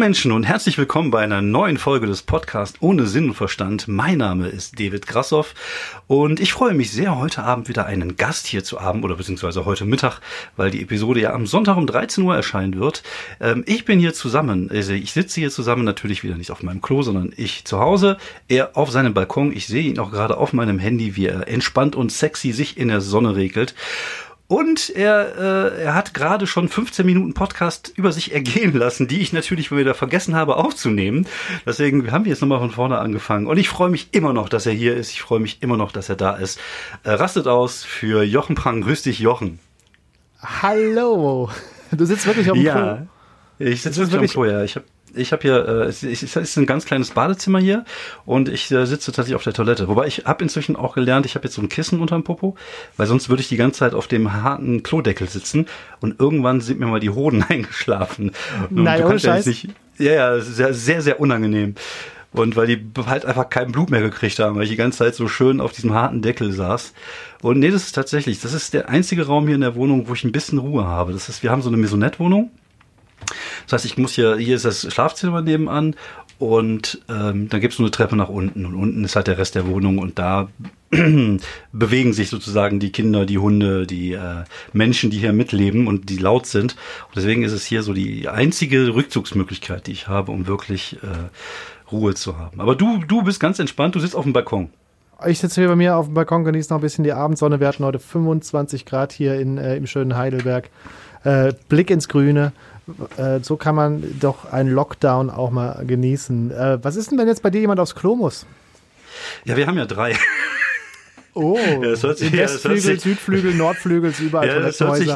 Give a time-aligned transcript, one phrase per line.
[0.00, 3.86] Menschen und herzlich willkommen bei einer neuen Folge des Podcasts Ohne Sinn und Verstand.
[3.86, 5.54] Mein Name ist David Grassoff
[6.06, 9.66] und ich freue mich sehr, heute Abend wieder einen Gast hier zu haben oder beziehungsweise
[9.66, 10.20] heute Mittag,
[10.56, 13.02] weil die Episode ja am Sonntag um 13 Uhr erscheinen wird.
[13.42, 16.80] Ähm, ich bin hier zusammen, also ich sitze hier zusammen natürlich wieder nicht auf meinem
[16.80, 18.16] Klo, sondern ich zu Hause,
[18.48, 19.52] er auf seinem Balkon.
[19.54, 22.88] Ich sehe ihn auch gerade auf meinem Handy, wie er entspannt und sexy sich in
[22.88, 23.74] der Sonne regelt.
[24.50, 29.20] Und er, äh, er hat gerade schon 15 Minuten Podcast über sich ergehen lassen, die
[29.20, 31.28] ich natürlich wieder vergessen habe aufzunehmen.
[31.64, 33.46] Deswegen haben wir jetzt nochmal von vorne angefangen.
[33.46, 35.12] Und ich freue mich immer noch, dass er hier ist.
[35.12, 36.58] Ich freue mich immer noch, dass er da ist.
[37.04, 38.80] Äh, rastet aus für Jochen Prang.
[38.80, 39.60] Grüß dich, Jochen.
[40.42, 41.48] Hallo.
[41.92, 43.06] Du sitzt wirklich auf dem ja, Klo.
[43.60, 44.64] Ich sitze wirklich, dem Klo, ja.
[44.64, 47.84] Ich habe ich habe hier, äh, es, es ist ein ganz kleines Badezimmer hier
[48.24, 49.88] und ich äh, sitze tatsächlich auf der Toilette.
[49.88, 52.56] Wobei ich habe inzwischen auch gelernt, ich habe jetzt so ein Kissen unterm Popo,
[52.96, 55.66] weil sonst würde ich die ganze Zeit auf dem harten Klodeckel sitzen
[56.00, 58.32] und irgendwann sind mir mal die Hoden eingeschlafen.
[58.70, 59.44] Und Nein, ohne Scheiß.
[59.44, 61.74] Ja, nicht, ja, ja, sehr, sehr, sehr unangenehm.
[62.32, 65.16] Und weil die halt einfach kein Blut mehr gekriegt haben, weil ich die ganze Zeit
[65.16, 66.92] so schön auf diesem harten Deckel saß.
[67.42, 70.14] Und nee, das ist tatsächlich, das ist der einzige Raum hier in der Wohnung, wo
[70.14, 71.12] ich ein bisschen Ruhe habe.
[71.12, 72.52] Das ist, wir haben so eine Maisonette-Wohnung
[73.64, 75.94] das heißt, ich muss hier, hier ist das Schlafzimmer nebenan
[76.40, 79.36] und ähm, dann gibt es nur eine Treppe nach unten und unten ist halt der
[79.36, 80.48] Rest der Wohnung und da
[81.72, 86.16] bewegen sich sozusagen die Kinder, die Hunde, die äh, Menschen, die hier mitleben und die
[86.16, 86.76] laut sind.
[87.08, 91.90] Und deswegen ist es hier so die einzige Rückzugsmöglichkeit, die ich habe, um wirklich äh,
[91.92, 92.60] Ruhe zu haben.
[92.60, 94.70] Aber du, du bist ganz entspannt, du sitzt auf dem Balkon.
[95.26, 97.60] Ich sitze hier bei mir auf dem Balkon, genieße noch ein bisschen die Abendsonne.
[97.60, 100.70] Wir hatten heute 25 Grad hier in, äh, im schönen Heidelberg.
[101.22, 102.52] Äh, Blick ins Grüne.
[103.16, 106.50] Äh, so kann man doch einen Lockdown auch mal genießen.
[106.50, 108.46] Äh, was ist denn, wenn jetzt bei dir jemand aufs Klo muss?
[109.44, 110.16] Ja, wir haben ja drei.
[111.34, 115.12] Oh, ja, sich, Westflügel, sich, Südflügel, Nordflügel, überall ja, das, hört sich,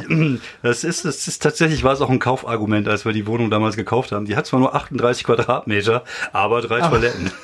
[0.63, 3.77] das ist, das ist tatsächlich war es auch ein Kaufargument, als wir die Wohnung damals
[3.77, 4.25] gekauft haben.
[4.25, 6.91] Die hat zwar nur 38 Quadratmeter, aber drei Ach.
[6.91, 7.31] Toiletten.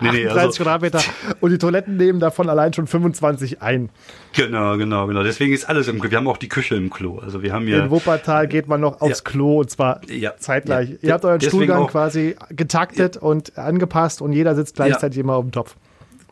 [0.00, 1.00] nee, nee, 30 also, Quadratmeter
[1.40, 3.90] und die Toiletten nehmen davon allein schon 25 ein.
[4.34, 5.22] Genau, genau, genau.
[5.22, 6.10] Deswegen ist alles im Klo.
[6.10, 7.18] Wir haben auch die Küche im Klo.
[7.18, 7.84] Also wir haben ja.
[7.84, 9.30] In Wuppertal geht man noch aufs ja.
[9.30, 10.36] Klo und zwar ja.
[10.36, 10.90] zeitgleich.
[10.90, 10.96] Ja.
[11.02, 15.44] Ihr habt euren Stuhlgang auch, quasi getaktet und angepasst und jeder sitzt gleichzeitig immer auf
[15.44, 15.76] dem Topf.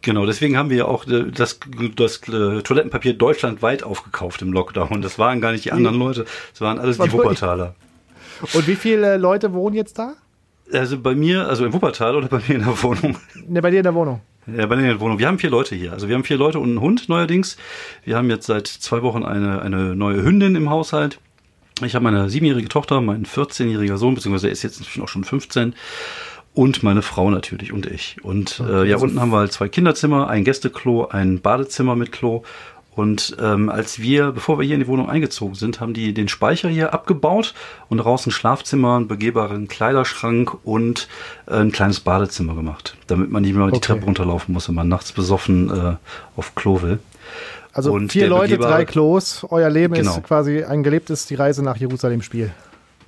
[0.02, 1.58] Genau, deswegen haben wir ja auch äh, das,
[1.96, 5.02] das, äh, Toilettenpapier deutschlandweit aufgekauft im Lockdown.
[5.02, 7.74] Das waren gar nicht die anderen Leute, das waren alles die Wuppertaler.
[8.52, 10.14] Und wie viele Leute wohnen jetzt da?
[10.72, 13.16] Also bei mir, also in Wuppertal oder bei mir in der Wohnung?
[13.46, 14.20] Ne, bei dir in der Wohnung.
[14.46, 15.18] Ja, bei dir in der Wohnung.
[15.18, 15.92] Wir haben vier Leute hier.
[15.92, 17.56] Also wir haben vier Leute und einen Hund neuerdings.
[18.04, 21.18] Wir haben jetzt seit zwei Wochen eine, eine neue Hündin im Haushalt.
[21.84, 25.24] Ich habe meine siebenjährige Tochter, mein 14-jähriger Sohn, beziehungsweise er ist jetzt inzwischen auch schon
[25.24, 25.74] 15
[26.54, 28.16] und meine Frau natürlich und ich.
[28.24, 32.44] Und äh, ja, unten haben wir halt zwei Kinderzimmer, ein Gästeklo, ein Badezimmer mit Klo
[32.96, 36.28] und ähm, als wir, bevor wir hier in die Wohnung eingezogen sind, haben die den
[36.28, 37.52] Speicher hier abgebaut
[37.90, 41.06] und daraus ein Schlafzimmer, einen begehbaren Kleiderschrank und
[41.46, 43.74] äh, ein kleines Badezimmer gemacht, damit man nicht mehr okay.
[43.74, 45.96] die Treppe runterlaufen muss, wenn man nachts besoffen äh,
[46.36, 46.98] auf Klo will.
[47.70, 49.44] Also und vier Leute, drei Klos.
[49.50, 50.12] Euer Leben genau.
[50.12, 52.50] ist quasi ein gelebtes die Reise nach Jerusalem Spiel.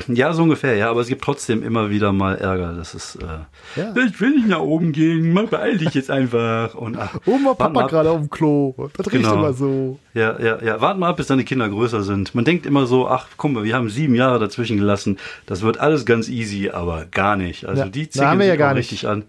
[0.07, 2.73] Ja, so ungefähr, ja, aber es gibt trotzdem immer wieder mal Ärger.
[2.75, 3.95] Das ist, äh, ja.
[3.97, 6.75] ich will nicht nach oben gehen, beeil dich jetzt einfach.
[6.75, 8.75] Und, ach, Oben war Papa gerade auf dem Klo.
[8.97, 9.35] Das riecht genau.
[9.35, 9.99] immer so.
[10.15, 10.81] Ja, ja, ja.
[10.81, 12.35] Warten mal ab, bis deine Kinder größer sind.
[12.35, 15.19] Man denkt immer so, ach, guck mal, wir haben sieben Jahre dazwischen gelassen.
[15.47, 17.67] Das wird alles ganz easy, aber gar nicht.
[17.67, 19.25] Also ja, die ziehen sich ja richtig an.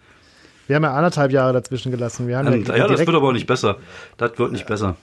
[0.68, 2.28] Wir haben ja anderthalb Jahre dazwischen gelassen.
[2.28, 3.78] Wir haben ja, ja das wird aber auch nicht besser.
[4.18, 4.96] Das wird nicht besser.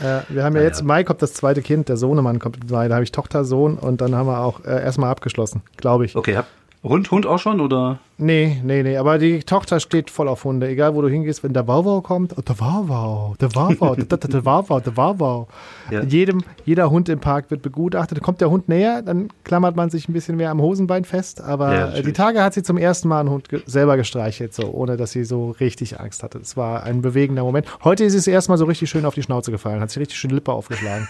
[0.00, 2.82] Äh, wir haben ja, ja jetzt, Mai kommt das zweite Kind, der Sohnemann kommt da
[2.82, 6.16] habe ich Tochter, Sohn und dann haben wir auch äh, erstmal abgeschlossen, glaube ich.
[6.16, 6.46] Okay, hab,
[6.88, 7.98] Hund, Hund auch schon oder?
[8.16, 10.68] Nee, nee, nee, aber die Tochter steht voll auf Hunde.
[10.68, 14.18] Egal wo du hingehst, wenn der Wauwau kommt, oh, der Wauwau, der Wauwau, der, der,
[14.18, 15.46] der Wauwau, der Wauwau.
[15.90, 16.02] Ja.
[16.02, 18.20] Jedem, jeder Hund im Park wird begutachtet.
[18.22, 21.40] Kommt der Hund näher, dann klammert man sich ein bisschen mehr am Hosenbein fest.
[21.40, 24.64] Aber ja, die Tage hat sie zum ersten Mal einen Hund ge selber gestreichelt, so,
[24.72, 26.38] ohne dass sie so richtig Angst hatte.
[26.38, 27.66] Es war ein bewegender Moment.
[27.84, 30.00] Heute ist sie das erste Mal so richtig schön auf die Schnauze gefallen, hat sich
[30.00, 31.08] richtig schön Lippe aufgeschlagen.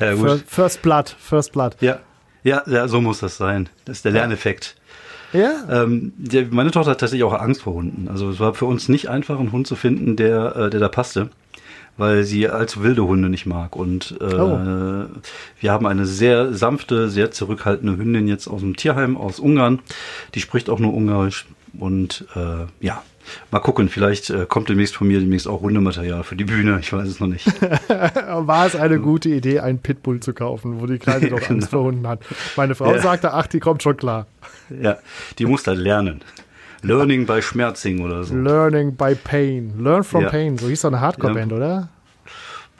[0.00, 0.16] Ja,
[0.46, 1.76] First Blood, First Blood.
[1.80, 1.98] Ja,
[2.42, 3.68] ja, ja, so muss das sein.
[3.84, 4.76] Das ist der Lerneffekt.
[5.32, 5.82] Ja.
[5.84, 8.08] Ähm, der, meine Tochter hat tatsächlich auch Angst vor Hunden.
[8.08, 10.88] Also es war für uns nicht einfach, einen Hund zu finden, der, äh, der da
[10.88, 11.30] passte,
[11.96, 13.76] weil sie allzu wilde Hunde nicht mag.
[13.76, 15.06] Und äh, oh.
[15.60, 19.80] wir haben eine sehr sanfte, sehr zurückhaltende Hündin jetzt aus dem Tierheim aus Ungarn.
[20.34, 21.46] Die spricht auch nur Ungarisch.
[21.78, 23.02] Und äh, ja,
[23.50, 26.78] Mal gucken, vielleicht äh, kommt demnächst von mir demnächst auch Hundematerial für die Bühne.
[26.80, 27.46] Ich weiß es noch nicht.
[27.88, 31.50] War es eine gute Idee, einen Pitbull zu kaufen, wo die Kleine doch genau.
[31.50, 32.20] Angst vor Hunden hat?
[32.56, 33.00] Meine Frau ja.
[33.00, 34.26] sagte, ach, die kommt schon klar.
[34.70, 34.98] Ja,
[35.38, 36.22] die muss halt lernen.
[36.82, 38.34] Learning by Schmerzing oder so.
[38.34, 39.74] Learning by Pain.
[39.78, 40.30] Learn from ja.
[40.30, 40.56] Pain.
[40.56, 41.56] So hieß doch eine Hardcore-Band, ja.
[41.56, 41.88] oder?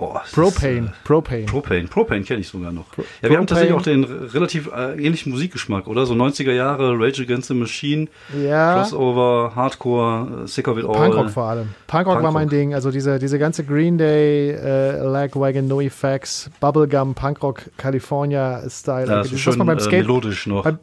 [0.00, 1.44] Boah, Propane, ist, äh, Propane.
[1.44, 2.90] Propane, Propane kenne ich sogar noch.
[2.90, 6.06] Pro ja, wir haben tatsächlich auch den relativ äh, ähnlichen Musikgeschmack, oder?
[6.06, 8.08] So 90er Jahre, Rage Against the Machine,
[8.42, 8.76] ja.
[8.76, 10.94] Crossover, Hardcore, äh, Sick of It All.
[10.94, 11.74] Punkrock vor allem.
[11.86, 12.22] Punkrock, Punkrock.
[12.22, 12.72] war mein Ding.
[12.72, 19.04] Also diese, diese ganze Green Day, äh, Lagwagon, No Effects, Bubblegum, Punkrock, California-Style.
[19.04, 20.64] Das ist schon beim Skate, melodisch noch.
[20.64, 20.78] Beim,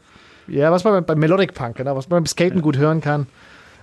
[0.47, 2.63] ja, was man beim, beim Melodic Punk, genau, was man beim Skaten ja.
[2.63, 3.25] gut hören kann.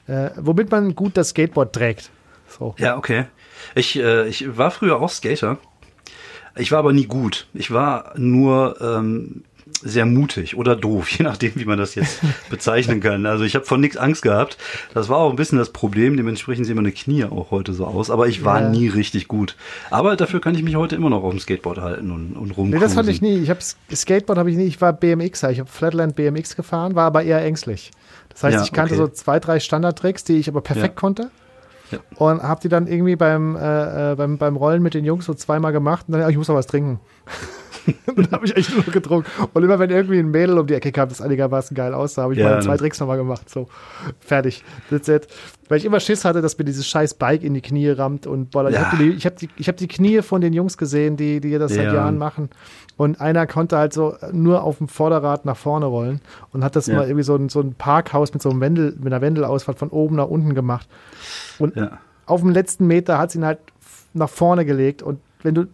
[0.07, 2.11] Äh, womit man gut das Skateboard trägt.
[2.47, 2.77] So.
[2.79, 3.25] Ja, okay.
[3.75, 5.59] Ich, äh, ich war früher auch Skater.
[6.57, 7.47] Ich war aber nie gut.
[7.53, 9.43] Ich war nur ähm,
[9.83, 12.21] sehr mutig oder doof, je nachdem, wie man das jetzt
[12.51, 13.27] bezeichnen kann.
[13.27, 14.57] Also ich habe von nichts Angst gehabt.
[14.93, 16.17] Das war auch ein bisschen das Problem.
[16.17, 18.11] Dementsprechend sehen meine Knie auch heute so aus.
[18.11, 18.69] Aber ich war ja.
[18.69, 19.57] nie richtig gut.
[19.91, 22.71] Aber dafür kann ich mich heute immer noch auf dem Skateboard halten und, und rum.
[22.71, 23.39] Nee, das fand ich nie.
[23.39, 24.67] Ich habe Skateboard habe ich nie.
[24.67, 25.51] Ich war BMXer.
[25.51, 27.91] Ich habe Flatland BMX gefahren, war aber eher ängstlich.
[28.31, 29.03] Das heißt, ja, ich kannte okay.
[29.03, 31.01] so zwei, drei Standardtricks, die ich aber perfekt ja.
[31.01, 31.31] konnte.
[32.17, 35.35] Und habe die dann irgendwie beim, äh, äh, beim, beim Rollen mit den Jungs so
[35.35, 37.01] zweimal gemacht und dann, ich muss noch was trinken.
[38.17, 39.31] dann habe ich echt nur getrunken.
[39.53, 42.35] Und immer wenn irgendwie ein Mädel um die Ecke kam, das einigermaßen geil aussah, habe
[42.35, 43.49] ich ja, mal zwei Tricks nochmal gemacht.
[43.49, 43.69] So,
[44.21, 44.65] fertig.
[44.91, 45.29] That's it.
[45.69, 48.27] Weil ich immer Schiss hatte, dass mir dieses scheiß Bike in die Knie rammt.
[48.27, 48.71] Und boah, ja.
[48.71, 51.75] ich habe die, hab die, hab die Knie von den Jungs gesehen, die, die das
[51.75, 52.51] seit Jahren machen.
[52.97, 56.21] Und einer konnte halt so nur auf dem Vorderrad nach vorne rollen
[56.53, 56.97] und hat das ja.
[56.97, 59.89] mal irgendwie so ein, so ein Parkhaus mit so einem Wendel, mit einer Wendelausfahrt von
[59.89, 60.89] oben nach unten gemacht.
[61.59, 61.99] Und ja.
[62.27, 63.59] auf dem letzten Meter hat sie ihn halt
[64.13, 65.03] nach vorne gelegt.
[65.03, 65.67] Und wenn du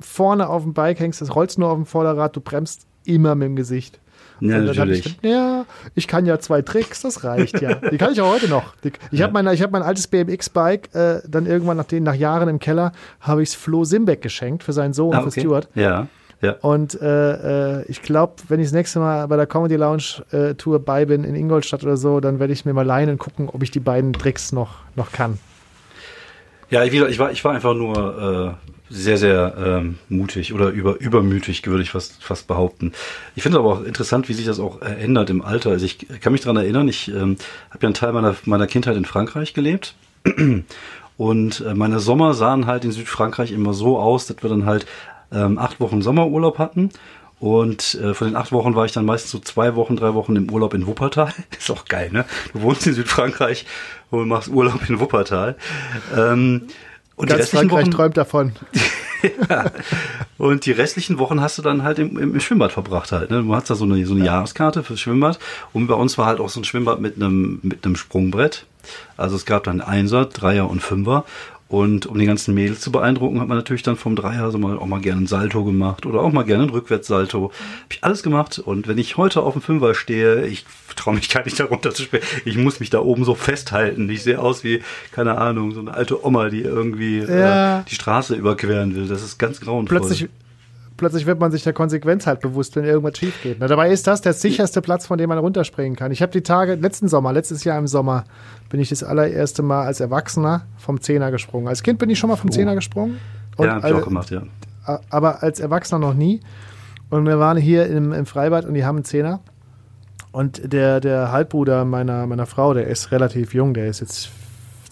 [0.00, 3.46] vorne auf dem Bike hängst, das rollst nur auf dem Vorderrad, du bremst immer mit
[3.46, 4.00] dem Gesicht.
[4.40, 5.06] Ja, natürlich.
[5.06, 5.64] Ich, ja,
[5.94, 7.76] ich kann ja zwei Tricks, das reicht ja.
[7.76, 8.74] Die kann ich auch heute noch.
[8.84, 9.26] Die, ich ja.
[9.26, 12.92] habe mein, hab mein altes BMX-Bike äh, dann irgendwann nach, den, nach Jahren im Keller,
[13.20, 15.30] habe ich es Flo Simbeck geschenkt für seinen Sohn, ah, okay.
[15.30, 15.68] für Stuart.
[15.74, 16.08] Ja.
[16.42, 16.52] Ja.
[16.60, 20.54] Und äh, äh, ich glaube, wenn ich das nächste Mal bei der Comedy Lounge äh,
[20.54, 23.48] Tour bei bin in Ingolstadt oder so, dann werde ich mir mal leihen und gucken,
[23.50, 25.38] ob ich die beiden Tricks noch, noch kann.
[26.68, 31.00] Ja, ich, ich, war, ich war einfach nur äh, sehr, sehr ähm, mutig oder über,
[31.00, 32.92] übermütig, würde ich fast, fast behaupten.
[33.34, 35.70] Ich finde aber auch interessant, wie sich das auch ändert im Alter.
[35.70, 37.36] Also ich kann mich daran erinnern, ich ähm,
[37.70, 39.94] habe ja einen Teil meiner, meiner Kindheit in Frankreich gelebt.
[41.16, 44.86] Und äh, meine Sommer sahen halt in Südfrankreich immer so aus, dass wir dann halt
[45.32, 46.90] ähm, acht Wochen Sommerurlaub hatten.
[47.38, 50.36] Und äh, von den acht Wochen war ich dann meistens so zwei Wochen, drei Wochen
[50.36, 51.32] im Urlaub in Wuppertal.
[51.58, 52.24] Ist auch geil, ne?
[52.52, 53.66] Du wohnst in Südfrankreich
[54.10, 55.56] und machst Urlaub in Wuppertal.
[56.16, 56.68] Ähm,
[57.16, 58.52] und Ganz Frankreich Wochen, träumt davon.
[59.50, 59.70] ja.
[60.36, 63.30] Und die restlichen Wochen hast du dann halt im, im Schwimmbad verbracht halt.
[63.30, 63.42] Ne?
[63.42, 65.38] Du hast da so eine, so eine Jahreskarte fürs Schwimmbad.
[65.72, 68.66] Und bei uns war halt auch so ein Schwimmbad mit einem, mit einem Sprungbrett.
[69.16, 71.24] Also es gab dann Einser, Dreier und Fünfer.
[71.68, 74.78] Und um die ganzen Mädels zu beeindrucken, hat man natürlich dann vom Dreier so mal
[74.78, 77.50] auch mal gerne ein Salto gemacht oder auch mal gerne ein Rückwärtssalto.
[77.50, 78.60] Hab ich alles gemacht.
[78.60, 80.64] Und wenn ich heute auf dem Fünfer stehe, ich
[80.94, 82.22] traue mich gar nicht darunter zu spielen.
[82.44, 84.08] Ich muss mich da oben so festhalten.
[84.08, 87.80] Ich sehe aus wie, keine Ahnung, so eine alte Oma, die irgendwie ja.
[87.80, 89.08] äh, die Straße überqueren will.
[89.08, 89.98] Das ist ganz grauenvoll.
[89.98, 90.28] Plötzlich,
[90.96, 93.58] plötzlich wird man sich der Konsequenz halt bewusst, wenn irgendwas schief geht.
[93.60, 96.12] Na, dabei ist das der sicherste Platz, von dem man runterspringen kann.
[96.12, 98.24] Ich habe die Tage, letzten Sommer, letztes Jahr im Sommer,
[98.70, 101.68] bin ich das allererste Mal als Erwachsener vom Zehner gesprungen.
[101.68, 102.52] Als Kind bin ich schon mal vom oh.
[102.52, 103.18] Zehner gesprungen.
[103.56, 104.42] Und ja, hab ich auch gemacht, ja.
[105.10, 106.40] Aber als Erwachsener noch nie.
[107.10, 109.40] Und wir waren hier im, im Freibad und die haben einen Zehner.
[110.32, 114.30] Und der, der Halbbruder meiner, meiner Frau, der ist relativ jung, der ist jetzt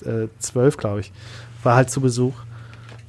[0.06, 1.12] äh, zwölf, glaube ich,
[1.62, 2.34] war halt zu Besuch.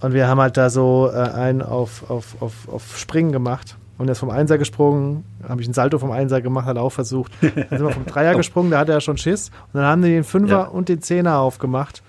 [0.05, 3.75] Und wir haben halt da so äh, einen auf, auf, auf, auf Springen gemacht.
[3.97, 6.83] Und er ist vom Einser gesprungen, habe ich einen Salto vom Einser gemacht, hat er
[6.83, 7.31] auch versucht.
[7.41, 9.49] Dann sind wir vom Dreier gesprungen, da hatte er schon Schiss.
[9.73, 10.63] Und dann haben die den Fünfer ja.
[10.65, 12.03] und den Zehner aufgemacht.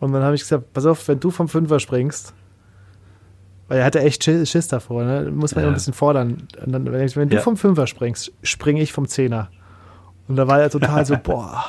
[0.00, 2.32] Und dann habe ich gesagt, pass auf, wenn du vom Fünfer springst,
[3.68, 5.30] weil er hatte echt Schiss davor, ne?
[5.30, 5.68] muss man ja.
[5.68, 6.48] ein bisschen fordern.
[6.64, 7.36] Dann, wenn, ich, wenn ja.
[7.36, 9.50] du vom Fünfer springst, springe ich vom Zehner.
[10.26, 11.66] Und da war er total so, boah,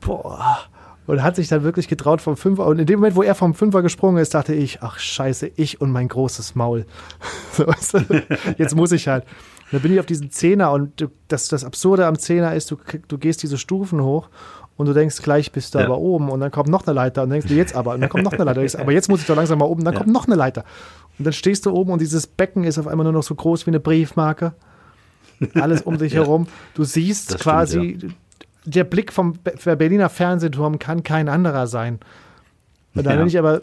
[0.00, 0.68] boah
[1.06, 2.66] und hat sich dann wirklich getraut vom Fünfer.
[2.66, 5.80] Und in dem Moment, wo er vom Fünfer gesprungen ist, dachte ich, ach scheiße, ich
[5.80, 6.86] und mein großes Maul.
[7.52, 8.22] so, weißt du?
[8.58, 9.24] Jetzt muss ich halt.
[9.24, 12.76] Und dann bin ich auf diesen Zehner und das, das Absurde am Zehner ist, du,
[13.08, 14.28] du gehst diese Stufen hoch
[14.76, 15.84] und du denkst, gleich bist du ja.
[15.84, 18.00] aber oben und dann kommt noch eine Leiter und dann denkst du, jetzt aber, und
[18.00, 18.60] dann kommt noch eine Leiter.
[18.60, 20.00] Denkst, aber jetzt muss ich doch langsam mal oben, dann ja.
[20.00, 20.64] kommt noch eine Leiter.
[21.18, 23.66] Und dann stehst du oben und dieses Becken ist auf einmal nur noch so groß
[23.66, 24.54] wie eine Briefmarke.
[25.54, 26.22] Alles um dich ja.
[26.22, 26.46] herum.
[26.74, 28.14] Du siehst das quasi, stimmt,
[28.64, 32.00] der Blick vom Berliner Fernsehturm kann kein anderer sein.
[32.94, 33.18] Und dann ja.
[33.18, 33.62] bin ich aber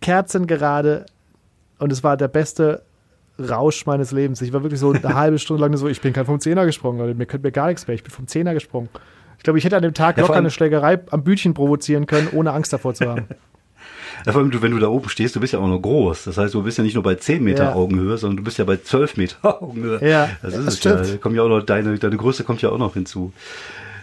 [0.00, 1.06] Kerzen gerade
[1.78, 2.82] und es war der beste
[3.38, 4.40] Rausch meines Lebens.
[4.42, 6.98] Ich war wirklich so eine halbe Stunde lang so, ich bin kein vom Zehner gesprungen,
[6.98, 7.14] Leute.
[7.14, 7.94] mir könnte mir gar nichts mehr.
[7.94, 8.88] Ich bin vom Zehner gesprungen.
[9.38, 12.28] Ich glaube, ich hätte an dem Tag ja, locker eine Schlägerei am Bütchen provozieren können,
[12.32, 13.26] ohne Angst davor zu haben.
[14.24, 16.24] Ja, vor allem, wenn du da oben stehst, du bist ja auch noch groß.
[16.24, 17.74] Das heißt, du bist ja nicht nur bei 10 Meter ja.
[17.74, 19.98] Augenhöhe, sondern du bist ja bei 12 Meter Augenhöhe.
[20.06, 20.96] Ja, das ist das es ja.
[20.96, 23.32] Da kommt ja auch noch, deine, deine Größe kommt ja auch noch hinzu.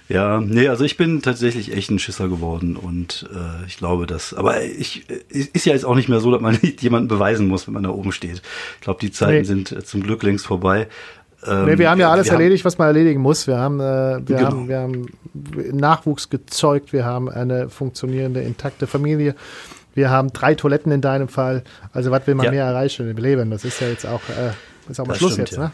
[0.10, 4.34] Ja, nee, also ich bin tatsächlich echt ein Schisser geworden und äh, ich glaube, dass,
[4.34, 7.76] aber ich ist ja jetzt auch nicht mehr so, dass man jemanden beweisen muss, wenn
[7.76, 8.42] man da oben steht.
[8.76, 9.44] Ich glaube, die Zeiten nee.
[9.44, 10.88] sind äh, zum Glück längst vorbei.
[11.46, 13.46] Ähm, nee, wir haben ja alles erledigt, was man erledigen muss.
[13.46, 14.46] Wir haben, äh, wir, genau.
[14.46, 15.06] haben, wir haben
[15.72, 19.36] Nachwuchs gezeugt, wir haben eine funktionierende, intakte Familie.
[19.94, 21.64] Wir haben drei Toiletten in deinem Fall.
[21.94, 22.52] Also was will man ja.
[22.52, 23.52] mehr erreichen im Leben?
[23.52, 25.58] Das ist ja jetzt auch, äh, ist auch mal das Schluss stimmt, jetzt.
[25.58, 25.66] Ja.
[25.66, 25.72] Ne?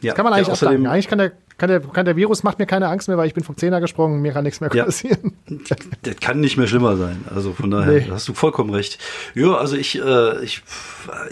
[0.00, 0.12] Ja.
[0.12, 0.86] Das kann man eigentlich ja, abdanken.
[0.86, 3.34] Eigentlich kann der, kann, der, kann der Virus macht mir keine Angst mehr, weil ich
[3.34, 5.32] bin vom Zehner gesprungen, mir kann nichts mehr passieren.
[5.48, 5.76] Ja.
[6.02, 7.24] Das kann nicht mehr schlimmer sein.
[7.34, 8.06] Also von daher nee.
[8.10, 8.98] hast du vollkommen recht.
[9.34, 10.62] Ja, also ich, äh, ich,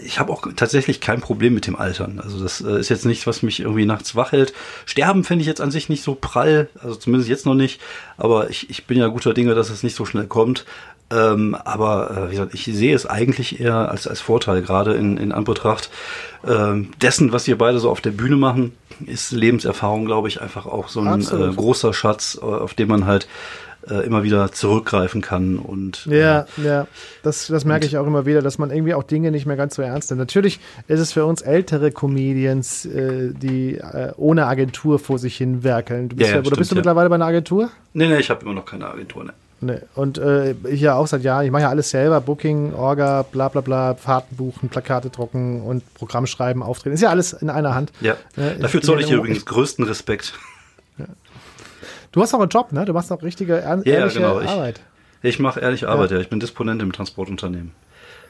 [0.03, 2.19] ich habe auch tatsächlich kein Problem mit dem Altern.
[2.19, 4.53] Also das äh, ist jetzt nichts, was mich irgendwie nachts wach hält.
[4.85, 7.81] Sterben finde ich jetzt an sich nicht so prall, also zumindest jetzt noch nicht.
[8.17, 10.65] Aber ich, ich bin ja guter Dinge, dass es nicht so schnell kommt.
[11.11, 15.17] Ähm, aber äh, wie gesagt, ich sehe es eigentlich eher als, als Vorteil, gerade in,
[15.17, 15.91] in Anbetracht
[16.47, 18.73] ähm, dessen, was wir beide so auf der Bühne machen,
[19.05, 23.05] ist Lebenserfahrung, glaube ich, einfach auch so ein äh, großer Schatz, äh, auf den man
[23.05, 23.27] halt
[23.89, 25.57] äh, immer wieder zurückgreifen kann.
[25.57, 26.87] Und, ja, äh, ja,
[27.23, 29.75] das, das merke ich auch immer wieder, dass man irgendwie auch Dinge nicht mehr ganz
[29.75, 30.19] so ernst nimmt.
[30.19, 35.63] Natürlich ist es für uns ältere Comedians, äh, die äh, ohne Agentur vor sich hin
[35.63, 36.09] werkeln.
[36.09, 37.69] Du bist ja, ja, oder stimmt, bist du mittlerweile bei einer Agentur?
[37.93, 39.23] Nee, nee, ich habe immer noch keine Agentur.
[39.23, 39.33] Ne.
[39.61, 39.79] Nee.
[39.95, 43.47] Und äh, ich ja auch seit Jahren, ich mache ja alles selber, Booking, Orga, bla
[43.47, 46.93] bla bla, Fahrten buchen, Plakate drucken und Programm schreiben, auftreten.
[46.93, 47.91] Ist ja alles in einer Hand.
[48.01, 48.13] Ja.
[48.35, 50.33] Äh, Dafür zoll ich dir übrigens größten Respekt.
[50.97, 51.05] Ja.
[52.11, 52.85] Du hast auch einen Job, ne?
[52.85, 54.39] Du machst auch richtige, ehrliche ja, genau.
[54.39, 54.81] Arbeit.
[55.21, 56.17] Ich, ich mache ehrliche Arbeit, ja.
[56.17, 56.21] ja.
[56.21, 57.71] Ich bin Disponent im Transportunternehmen.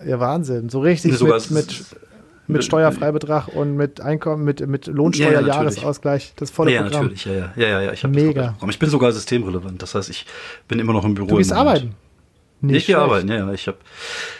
[0.05, 0.69] Ja, Wahnsinn.
[0.69, 1.85] So richtig mit, mit
[2.47, 6.33] mit Steuerfreibetrag und mit Einkommen, mit, mit Lohnsteuer-Jahresausgleich.
[6.35, 7.03] das volle ja, Programm.
[7.03, 8.55] natürlich, ja, ja, ja, ja, ja ich Mega.
[8.69, 9.81] Ich bin sogar systemrelevant.
[9.81, 10.25] Das heißt, ich
[10.67, 11.27] bin immer noch im Büro.
[11.27, 11.95] Du gehst arbeiten?
[12.61, 13.53] Nicht ich gehe arbeiten, ja, ja.
[13.53, 13.77] Ich habe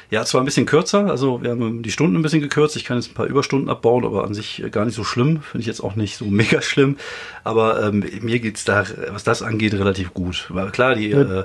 [0.10, 2.76] ja zwar ein bisschen kürzer, also wir haben die Stunden ein bisschen gekürzt.
[2.76, 5.42] Ich kann jetzt ein paar Überstunden abbauen, aber an sich gar nicht so schlimm.
[5.42, 6.98] Finde ich jetzt auch nicht so mega schlimm.
[7.44, 10.48] Aber ähm, mir geht's da, was das angeht, relativ gut.
[10.50, 11.42] Weil klar, die ja.
[11.42, 11.44] äh,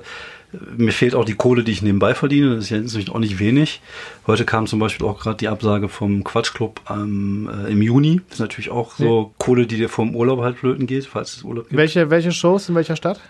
[0.77, 2.57] mir fehlt auch die Kohle, die ich nebenbei verdiene.
[2.57, 3.81] Das ist ja natürlich auch nicht wenig.
[4.27, 8.21] Heute kam zum Beispiel auch gerade die Absage vom Quatschclub ähm, äh, im Juni.
[8.29, 9.35] Das ist natürlich auch so ja.
[9.39, 11.77] Kohle, die dir vom Urlaub halt flöten geht, falls es Urlaub gibt.
[11.77, 13.21] Welche, welche Shows in welcher Stadt?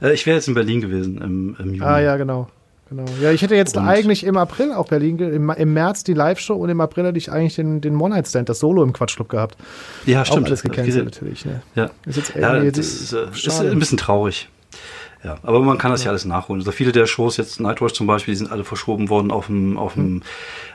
[0.00, 1.82] Äh, ich wäre jetzt in Berlin gewesen im, im Juni.
[1.82, 2.48] Ah ja, genau.
[2.88, 3.04] Genau.
[3.22, 6.54] Ja, ich hätte jetzt und eigentlich im April auch Berlin, im, im März die Live-Show
[6.54, 9.56] und im April hätte ich eigentlich den, den One-Night-Stand, das Solo im Quatschclub gehabt.
[10.04, 10.42] Ja, stimmt.
[10.42, 11.46] Auch alles gecancelt natürlich.
[11.46, 11.62] Ne?
[11.74, 14.50] Ja, ist jetzt ja das ist, äh, ist ein bisschen traurig.
[15.24, 16.60] Ja, aber man kann das ja, alles nachholen.
[16.60, 19.78] Also viele der Shows, jetzt Nightwatch zum Beispiel, die sind alle verschoben worden auf dem,
[19.78, 20.22] auf dem,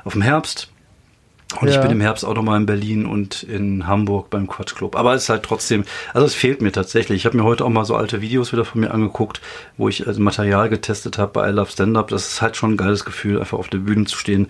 [0.06, 0.70] auf dem Herbst.
[1.62, 1.76] Und ja.
[1.76, 4.98] ich bin im Herbst auch nochmal in Berlin und in Hamburg beim Quatsch Club.
[4.98, 7.18] Aber es ist halt trotzdem, also es fehlt mir tatsächlich.
[7.18, 9.42] Ich habe mir heute auch mal so alte Videos wieder von mir angeguckt,
[9.78, 12.10] wo ich also Material getestet habe bei I Love Stand Up.
[12.10, 14.48] Das ist halt schon ein geiles Gefühl, einfach auf der Bühne zu stehen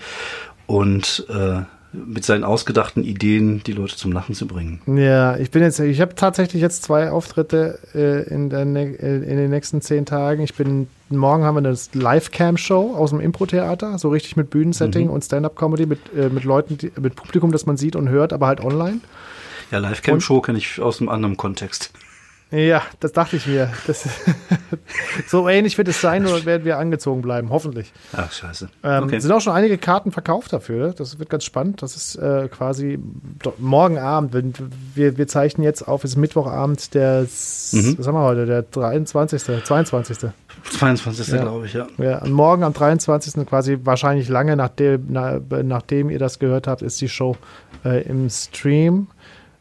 [0.65, 1.61] und äh,
[1.93, 4.81] mit seinen ausgedachten Ideen die Leute zum Lachen zu bringen.
[4.87, 9.37] Ja, ich bin jetzt, ich habe tatsächlich jetzt zwei Auftritte äh, in, der, äh, in
[9.37, 10.43] den nächsten zehn Tagen.
[10.43, 15.13] Ich bin, morgen haben wir eine Live-Cam-Show aus dem Impro-Theater, so richtig mit Bühnensetting mhm.
[15.13, 18.47] und Stand-Up-Comedy mit, äh, mit Leuten, die, mit Publikum, das man sieht und hört, aber
[18.47, 18.99] halt online.
[19.71, 21.91] Ja, Live-Cam-Show kenne ich aus einem anderen Kontext.
[22.49, 23.69] Ja, das dachte ich mir.
[23.87, 24.07] Das,
[25.27, 27.91] so ähnlich wird es sein, oder werden wir angezogen bleiben, hoffentlich.
[28.13, 28.69] Ach, scheiße.
[28.83, 29.19] Ähm, okay.
[29.19, 30.93] Sind auch schon einige Karten verkauft dafür.
[30.93, 31.81] Das wird ganz spannend.
[31.81, 32.99] Das ist äh, quasi
[33.57, 34.33] morgen Abend.
[34.33, 34.53] Wenn,
[34.95, 37.97] wir, wir zeichnen jetzt auf, es ist Mittwochabend, der, mhm.
[37.97, 40.17] was haben wir heute, der 23., 22.
[40.71, 41.27] 22.
[41.27, 41.41] Ja.
[41.41, 41.87] glaube ich, ja.
[41.97, 42.19] ja.
[42.19, 43.45] Und morgen am 23.
[43.45, 47.35] quasi wahrscheinlich lange nachdem, na, nachdem ihr das gehört habt, ist die Show
[47.83, 49.07] äh, im Stream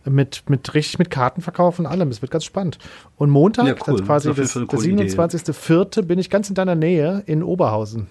[0.09, 2.09] mit, mit richtig mit Kartenverkauf und allem.
[2.09, 2.79] Es wird ganz spannend.
[3.17, 3.95] Und Montag, ja, cool.
[3.95, 6.03] also quasi das, das 27.04.
[6.03, 8.07] bin ich ganz in deiner Nähe in Oberhausen.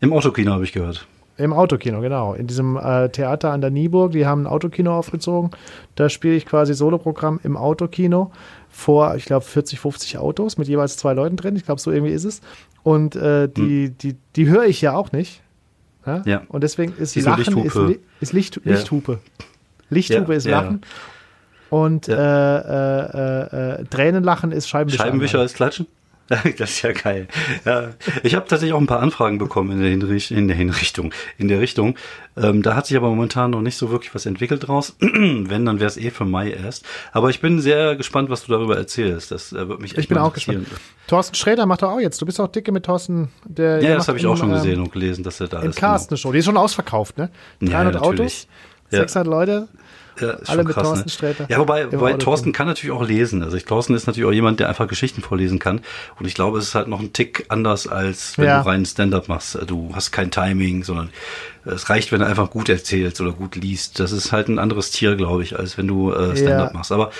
[0.00, 1.06] Im Autokino habe ich gehört.
[1.36, 2.34] Im Autokino, genau.
[2.34, 5.50] In diesem äh, Theater an der Nieburg, die haben ein Autokino aufgezogen.
[5.94, 8.30] Da spiele ich quasi Soloprogramm im Autokino
[8.68, 11.56] vor, ich glaube, 40, 50 Autos mit jeweils zwei Leuten drin.
[11.56, 12.42] Ich glaube, so irgendwie ist es.
[12.82, 13.98] Und äh, die, hm.
[13.98, 15.42] die, die höre ich ja auch nicht.
[16.04, 16.22] Ja?
[16.26, 16.42] ja.
[16.48, 17.78] Und deswegen ist die Lachen ist,
[18.20, 18.72] ist Licht, ja.
[18.72, 19.18] Lichthupe.
[19.90, 20.80] Lichthupe ja, ist Lachen.
[21.68, 25.04] Und äh, äh, äh, Tränenlachen ist Scheibenwischer.
[25.04, 25.86] Scheibenwischer ist Klatschen?
[26.58, 27.26] Das ist ja geil.
[27.64, 27.90] Ja,
[28.22, 31.48] ich habe tatsächlich auch ein paar Anfragen bekommen in der, Hinricht in der Hinrichtung, in
[31.48, 31.96] der Richtung.
[32.36, 34.96] Ähm, da hat sich aber momentan noch nicht so wirklich was entwickelt draus.
[35.00, 36.84] Wenn, dann wäre es eh für Mai erst.
[37.12, 39.32] Aber ich bin sehr gespannt, was du darüber erzählst.
[39.32, 40.68] Das äh, wird mich echt Ich bin auch gespannt.
[41.08, 42.22] Thorsten Schräder macht doch auch jetzt.
[42.22, 43.30] Du bist auch dicke mit Thorsten.
[43.44, 45.64] Der, ja, das habe ich auch schon gesehen und gelesen, dass er da ist.
[45.64, 46.30] Im Cast eine Show.
[46.30, 47.30] Die ist schon ausverkauft, ne?
[47.60, 48.46] 300 ja, Autos,
[48.90, 49.68] 600 Leute.
[50.20, 51.10] Ja, Alle mit krass, Thorsten ne?
[51.10, 51.46] Sträter.
[51.48, 53.42] Ja, wobei, wobei Thorsten kann natürlich auch lesen.
[53.42, 55.80] Also ich, Thorsten ist natürlich auch jemand, der einfach Geschichten vorlesen kann.
[56.18, 58.62] Und ich glaube, es ist halt noch ein Tick anders, als wenn ja.
[58.62, 59.58] du rein Stand-up machst.
[59.66, 61.10] Du hast kein Timing, sondern
[61.64, 64.00] es reicht, wenn du einfach gut erzählst oder gut liest.
[64.00, 66.76] Das ist halt ein anderes Tier, glaube ich, als wenn du äh, Stand-up ja.
[66.76, 66.92] machst.
[66.92, 67.10] Aber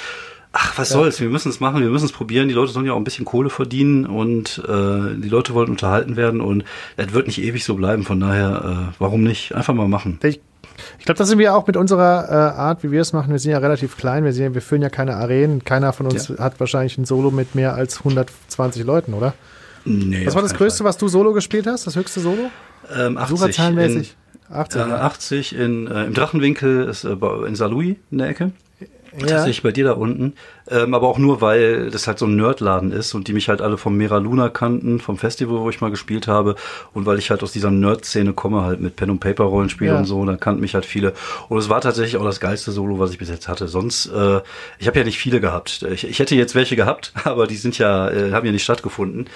[0.53, 0.97] Ach, was ja.
[0.97, 2.49] soll's, wir müssen es machen, wir müssen es probieren.
[2.49, 6.17] Die Leute sollen ja auch ein bisschen Kohle verdienen und äh, die Leute wollen unterhalten
[6.17, 6.65] werden und
[6.97, 8.03] es wird nicht ewig so bleiben.
[8.03, 9.55] Von daher, äh, warum nicht?
[9.55, 10.19] Einfach mal machen.
[10.25, 10.41] Ich,
[10.99, 13.31] ich glaube, das sind wir auch mit unserer äh, Art, wie wir es machen.
[13.31, 15.65] Wir sind ja relativ klein, wir, sind, wir führen ja keine Arenen.
[15.65, 16.39] Keiner von uns ja.
[16.39, 19.35] hat wahrscheinlich ein Solo mit mehr als 120 Leuten, oder?
[19.85, 20.89] Nee, was war das Größte, Fall.
[20.89, 21.87] was du Solo gespielt hast?
[21.87, 22.51] Das höchste Solo?
[22.95, 23.59] Ähm, 80.
[23.59, 24.07] In,
[24.53, 28.53] 80, äh, 80 in, äh, im Drachenwinkel ist äh, in Saarlouis in der Ecke.
[29.19, 29.27] Ja.
[29.27, 30.35] Tatsächlich bei dir da unten.
[30.71, 33.61] Ähm, aber auch nur, weil das halt so ein Nerdladen ist und die mich halt
[33.61, 36.55] alle vom Mera Luna kannten, vom Festival, wo ich mal gespielt habe.
[36.95, 39.99] Und weil ich halt aus dieser Nerd-Szene komme, halt mit Pen- und Paper-Rollenspiel ja.
[39.99, 41.15] und so, da kannten mich halt viele.
[41.49, 43.69] Und es war tatsächlich auch das geilste Solo, was ich bis jetzt hatte.
[43.69, 44.41] Sonst, äh,
[44.79, 45.83] ich habe ja nicht viele gehabt.
[45.93, 49.27] Ich, ich hätte jetzt welche gehabt, aber die sind ja, äh, haben ja nicht stattgefunden.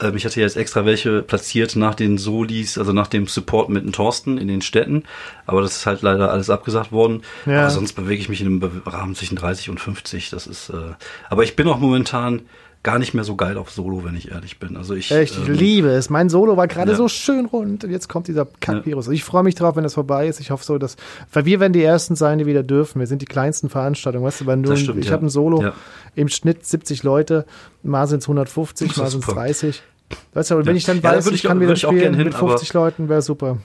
[0.00, 3.84] Ähm, ich hatte jetzt extra welche platziert nach den Solis, also nach dem Support mit
[3.84, 5.04] dem Thorsten in den Städten.
[5.46, 7.22] Aber das ist halt leider alles abgesagt worden.
[7.46, 7.62] Ja.
[7.62, 10.30] Aber sonst bewege ich mich in einem Rahmen zwischen 30 und 50.
[10.30, 10.94] Das ist, äh,
[11.28, 12.42] aber ich bin auch momentan
[12.82, 14.76] gar nicht mehr so geil auf Solo, wenn ich ehrlich bin.
[14.76, 16.08] Also ich, ich ähm, liebe es.
[16.08, 16.96] Mein Solo war gerade ja.
[16.96, 19.06] so schön rund und jetzt kommt dieser Kackvirus.
[19.06, 19.12] Ja.
[19.12, 20.40] Ich freue mich drauf, wenn das vorbei ist.
[20.40, 20.96] Ich hoffe so, dass,
[21.32, 23.00] weil wir werden die ersten sein, die wieder dürfen.
[23.00, 24.24] Wir sind die kleinsten Veranstaltungen.
[24.24, 25.12] Weißt du, wenn du, stimmt, ich ja.
[25.12, 25.72] habe ein Solo
[26.14, 27.44] im Schnitt 70 Leute,
[27.82, 29.82] mal sind es 150, mal sind es 30.
[30.32, 33.08] Weißt du, wenn ich dann weiß, ich, ich, kann wieder spielen hin, mit 50 Leuten,
[33.08, 33.58] wäre super.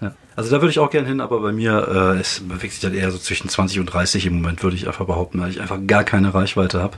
[0.00, 0.14] Ja.
[0.36, 2.94] Also da würde ich auch gerne hin, aber bei mir äh, es bewegt sich halt
[2.94, 5.78] eher so zwischen 20 und 30 im Moment, würde ich einfach behaupten, weil ich einfach
[5.86, 6.96] gar keine Reichweite habe.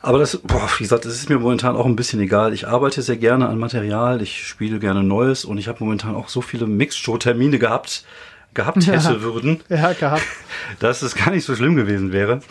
[0.00, 2.52] Aber das, boah, wie gesagt, das ist mir momentan auch ein bisschen egal.
[2.52, 6.28] Ich arbeite sehr gerne an Material, ich spiele gerne Neues und ich habe momentan auch
[6.28, 8.04] so viele Mixed-Show-Termine gehabt,
[8.54, 9.22] gehabt hätte ja.
[9.22, 9.60] würden.
[9.68, 10.22] Ja, gehabt.
[10.80, 12.42] Dass es gar nicht so schlimm gewesen wäre.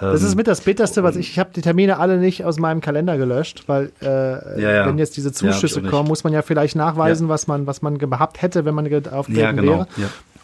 [0.00, 2.58] Das ist ähm, mit das Bitterste, was ich, ich habe die Termine alle nicht aus
[2.58, 4.86] meinem Kalender gelöscht, weil äh, ja, ja.
[4.86, 7.98] wenn jetzt diese Zuschüsse ja, kommen, muss man ja vielleicht nachweisen, was man, was man
[7.98, 9.72] gehabt hätte, wenn man auftreten ja, genau.
[9.72, 9.86] wäre.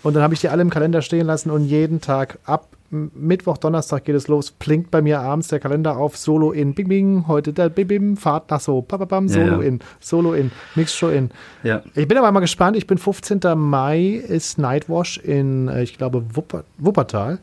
[0.03, 3.59] Und dann habe ich die alle im Kalender stehen lassen und jeden Tag ab Mittwoch,
[3.59, 7.25] Donnerstag geht es los, blinkt bei mir abends der Kalender auf, Solo in, bing bing,
[7.27, 11.31] heute der bim bim, Fahrt nach so, bababam, Solo in, Solo in, Mixshow in.
[11.65, 11.83] Ja.
[11.97, 13.41] Ich bin aber mal gespannt, ich bin 15.
[13.57, 17.41] Mai ist Nightwash in, äh, ich glaube, Wupper, Wuppertal.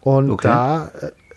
[0.00, 0.48] Und okay.
[0.48, 0.90] da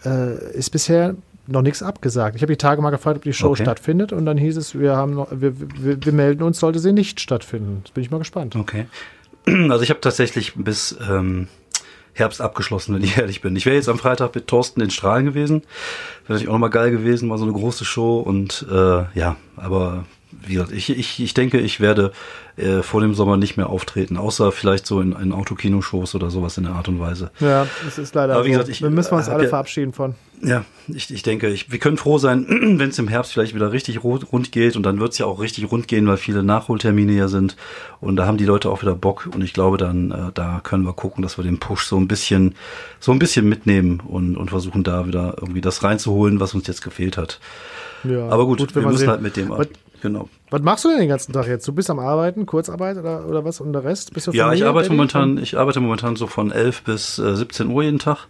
[0.06, 1.16] äh, ist bisher
[1.48, 2.36] noch nichts abgesagt.
[2.36, 3.63] Ich habe die Tage mal gefragt, ob die Show okay.
[3.63, 6.94] stattfindet und dann hieß es, wir haben noch, wir, wir, wir, melden uns, sollte sie
[6.94, 7.82] nicht stattfinden.
[7.84, 8.56] Jetzt bin ich mal gespannt.
[8.56, 8.86] Okay.
[9.70, 11.50] Also ich habe tatsächlich bis ähm,
[12.13, 13.58] Herbst abgeschlossen, wenn ich ehrlich bin.
[13.58, 15.63] Ich wäre jetzt am Freitag mit Thorsten in Strahlen gewesen.
[16.22, 20.06] Wäre natürlich auch nochmal geil gewesen, war so eine große Show und äh, ja, aber
[20.46, 22.12] wie gesagt, ich, ich, ich denke, ich werde
[22.56, 26.58] äh, vor dem Sommer nicht mehr auftreten, außer vielleicht so in, in Autokinoshows oder sowas
[26.58, 27.32] in der Art und Weise.
[27.39, 28.60] Ja, das ist leider Aber wie so.
[28.60, 30.15] gesagt, ich, Wir müssen uns alle ja, verabschieden von.
[30.41, 33.72] Ja, ich, ich denke, ich, wir können froh sein, wenn es im Herbst vielleicht wieder
[33.72, 37.13] richtig rund geht und dann wird es ja auch richtig rund gehen, weil viele Nachholtermine
[37.13, 37.56] ja sind
[38.02, 40.86] und da haben die Leute auch wieder Bock und ich glaube dann, äh, da können
[40.86, 42.56] wir gucken, dass wir den Push so ein bisschen,
[43.00, 46.84] so ein bisschen mitnehmen und, und versuchen da wieder irgendwie das reinzuholen, was uns jetzt
[46.84, 47.39] gefehlt hat.
[48.04, 49.10] Ja, Aber gut, gut wir müssen sehen.
[49.10, 49.50] halt mit dem.
[49.50, 49.67] Was,
[50.04, 50.30] genau.
[50.52, 51.68] Was machst du denn den ganzen Tag jetzt?
[51.68, 54.13] Du bist am Arbeiten, Kurzarbeit oder, oder was und der Rest?
[54.13, 57.70] Bist du ja, ich arbeite momentan, ich arbeite momentan so von 11 bis äh, 17
[57.70, 58.28] Uhr jeden Tag.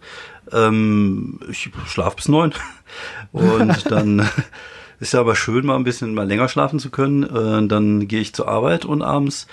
[0.50, 2.54] Ähm, ich schlafe bis 9
[3.32, 4.26] und dann
[5.00, 7.22] ist ja aber schön, mal ein bisschen mal länger schlafen zu können.
[7.24, 9.46] Äh, dann gehe ich zur Arbeit und abends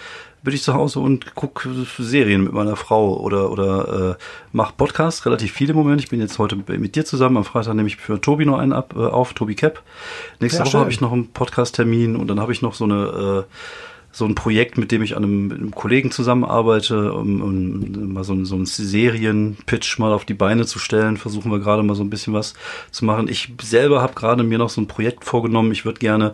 [0.43, 5.25] bin ich zu Hause und gucke Serien mit meiner Frau oder oder äh, mache Podcasts,
[5.25, 6.01] relativ viele im Moment.
[6.01, 7.37] Ich bin jetzt heute mit dir zusammen.
[7.37, 9.83] Am Freitag nehme ich für Tobi noch einen ab, äh, auf, Tobi Cap.
[10.39, 13.45] Nächste ja, Woche habe ich noch einen Podcast-Termin und dann habe ich noch so eine
[13.45, 13.53] äh,
[14.11, 18.43] so ein Projekt, mit dem ich an einem, einem Kollegen zusammenarbeite, um, um mal so,
[18.43, 21.17] so einen Serienpitch mal auf die Beine zu stellen.
[21.17, 22.53] Versuchen wir gerade mal so ein bisschen was
[22.91, 23.27] zu machen.
[23.29, 25.71] Ich selber habe gerade mir noch so ein Projekt vorgenommen.
[25.71, 26.33] Ich würde gerne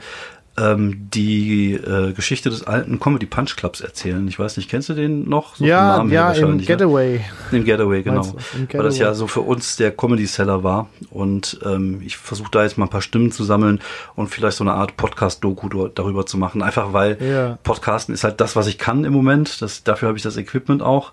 [0.60, 4.28] ähm, die äh, Geschichte des alten Comedy Punch Clubs erzählen.
[4.28, 5.56] Ich weiß nicht, kennst du den noch?
[5.56, 7.18] So ja, ja, im Getaway.
[7.18, 7.58] Ja?
[7.58, 8.24] Im Getaway, genau.
[8.24, 8.78] Im Getaway.
[8.80, 10.90] Weil das ja so für uns der Comedy-Seller war.
[11.12, 13.80] Und ähm, ich versuche da jetzt mal ein paar Stimmen zu sammeln
[14.16, 16.64] und vielleicht so eine Art Podcast-Doku darüber zu machen.
[16.64, 17.60] Einfach weil ja.
[17.64, 19.62] Podcasten ist halt das, was ich kann im Moment.
[19.62, 21.12] Das, dafür habe ich das Equipment auch.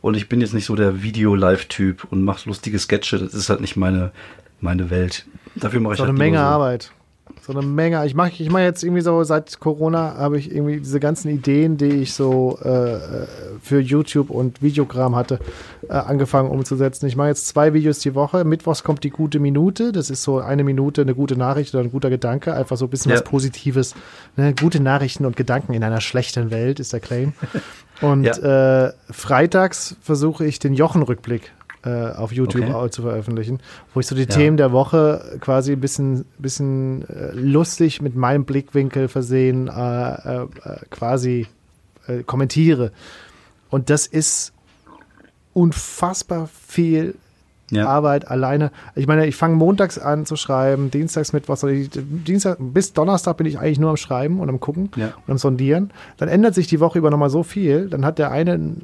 [0.00, 3.18] Und ich bin jetzt nicht so der Video-Live-Typ und mache lustige Sketche.
[3.18, 4.12] Das ist halt nicht meine,
[4.60, 5.26] meine Welt.
[5.54, 6.44] Dafür mache ich halt eine Menge so.
[6.44, 6.92] Arbeit.
[7.46, 8.04] So eine Menge.
[8.06, 11.76] Ich mache ich mach jetzt irgendwie so, seit Corona habe ich irgendwie diese ganzen Ideen,
[11.76, 12.98] die ich so äh,
[13.62, 15.38] für YouTube und Videogramm hatte,
[15.88, 17.06] äh, angefangen umzusetzen.
[17.06, 18.42] Ich mache jetzt zwei Videos die Woche.
[18.42, 19.92] Mittwochs kommt die gute Minute.
[19.92, 22.52] Das ist so eine Minute, eine gute Nachricht oder ein guter Gedanke.
[22.52, 23.18] Einfach so ein bisschen ja.
[23.18, 23.94] was Positives.
[24.34, 24.52] Ne?
[24.52, 27.32] Gute Nachrichten und Gedanken in einer schlechten Welt ist der Claim.
[28.02, 28.88] Und ja.
[28.88, 31.52] äh, freitags versuche ich den Jochen-Rückblick
[31.84, 32.90] äh, auf YouTube okay.
[32.90, 33.60] zu veröffentlichen,
[33.94, 34.28] wo ich so die ja.
[34.28, 40.46] Themen der Woche quasi ein bisschen, bisschen äh, lustig mit meinem Blickwinkel versehen äh, äh
[40.90, 41.46] quasi
[42.24, 42.92] kommentiere.
[43.68, 44.52] Und das ist
[45.54, 47.16] unfassbar viel
[47.70, 47.86] ja.
[47.86, 48.70] Arbeit alleine.
[48.94, 53.58] Ich meine, ich fange montags an zu schreiben, dienstags, mittwochs, Dienstag bis Donnerstag bin ich
[53.58, 55.12] eigentlich nur am Schreiben und am Gucken ja.
[55.26, 55.90] und am Sondieren.
[56.16, 57.88] Dann ändert sich die Woche über nochmal so viel.
[57.88, 58.76] Dann hat der eine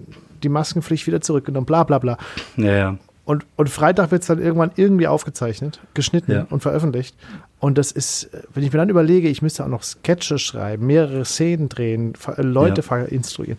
[0.42, 2.18] die Maskenpflicht wieder zurückgenommen, bla bla bla.
[2.56, 2.98] Ja, ja.
[3.24, 6.46] Und, und Freitag wird es dann irgendwann irgendwie aufgezeichnet, geschnitten ja.
[6.50, 7.16] und veröffentlicht.
[7.60, 11.24] Und das ist, wenn ich mir dann überlege, ich müsste auch noch Sketche schreiben, mehrere
[11.24, 12.96] Szenen drehen, Leute ja.
[13.04, 13.58] instruieren.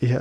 [0.00, 0.14] Ich,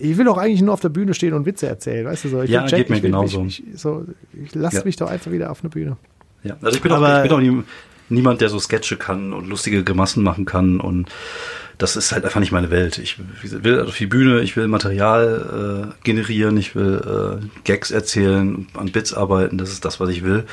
[0.00, 2.42] ich will doch eigentlich nur auf der Bühne stehen und Witze erzählen, weißt du so.
[2.42, 3.44] Ich ja, geht mir genauso.
[3.44, 4.04] Ich, ich, so,
[4.44, 4.84] ich lasse ja.
[4.84, 5.96] mich doch einfach wieder auf eine Bühne.
[6.42, 7.62] Ja, also ich bin Aber, auch, ich bin auch nie,
[8.08, 11.08] niemand, der so Sketche kann und lustige Grimassen machen kann und
[11.78, 12.98] das ist halt einfach nicht meine Welt.
[12.98, 18.66] Ich will auf die Bühne, ich will Material äh, generieren, ich will äh, Gags erzählen,
[18.74, 20.44] an Bits arbeiten, das ist das, was ich will.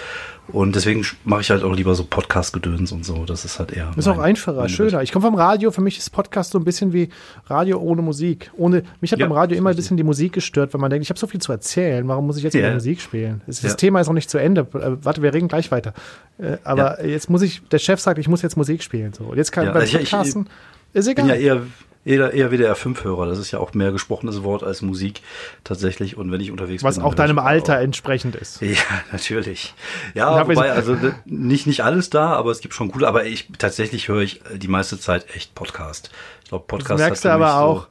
[0.47, 3.25] Und deswegen mache ich halt auch lieber so Podcast-Gedöns und so.
[3.25, 3.91] Das ist halt eher.
[3.95, 5.01] Ist auch einfacher, schöner.
[5.01, 5.71] Ich komme vom Radio.
[5.71, 7.09] Für mich ist Podcast so ein bisschen wie
[7.47, 8.51] Radio ohne Musik.
[8.57, 11.03] Ohne, mich hat ja, beim Radio immer ein bisschen die Musik gestört, weil man denkt,
[11.03, 12.05] ich habe so viel zu erzählen.
[12.07, 12.61] Warum muss ich jetzt ja.
[12.61, 13.41] wieder Musik spielen?
[13.47, 13.73] Das, ja.
[13.73, 14.61] Thema ist noch nicht zu Ende.
[14.73, 15.93] Äh, warte, wir reden gleich weiter.
[16.37, 19.13] Äh, aber jetzt muss ich, der Chef sagt, ich muss jetzt Musik spielen.
[19.13, 19.23] So.
[19.25, 20.41] Und jetzt kann ja, beim Podcasten.
[20.41, 21.25] Ich, ich, ist egal.
[21.25, 21.61] bin ja eher,
[22.05, 23.27] eher, eher wie der R5-Hörer.
[23.27, 25.21] Das ist ja auch mehr gesprochenes Wort als Musik
[25.63, 26.17] tatsächlich.
[26.17, 27.03] Und wenn ich unterwegs Was bin.
[27.03, 27.81] Was auch deinem Alter auch.
[27.81, 28.61] entsprechend ist.
[28.61, 28.77] Ja,
[29.11, 29.73] natürlich.
[30.13, 33.07] Ja, wobei, also nicht, nicht alles da, aber es gibt schon coole.
[33.07, 36.11] Aber ich tatsächlich höre ich die meiste Zeit echt Podcast.
[36.43, 37.87] Ich glaube, Podcast das merkst du aber auch.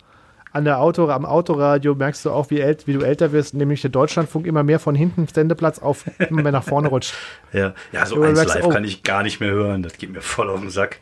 [0.53, 3.81] an der Auto, am Autoradio merkst du auch, wie, ält, wie du älter wirst, nämlich
[3.81, 7.15] der Deutschlandfunk immer mehr von hinten Sendeplatz auf immer mehr nach vorne rutscht.
[7.53, 8.69] ja, ja, so eins live oh.
[8.69, 9.83] kann ich gar nicht mehr hören.
[9.83, 11.01] Das geht mir voll auf den Sack.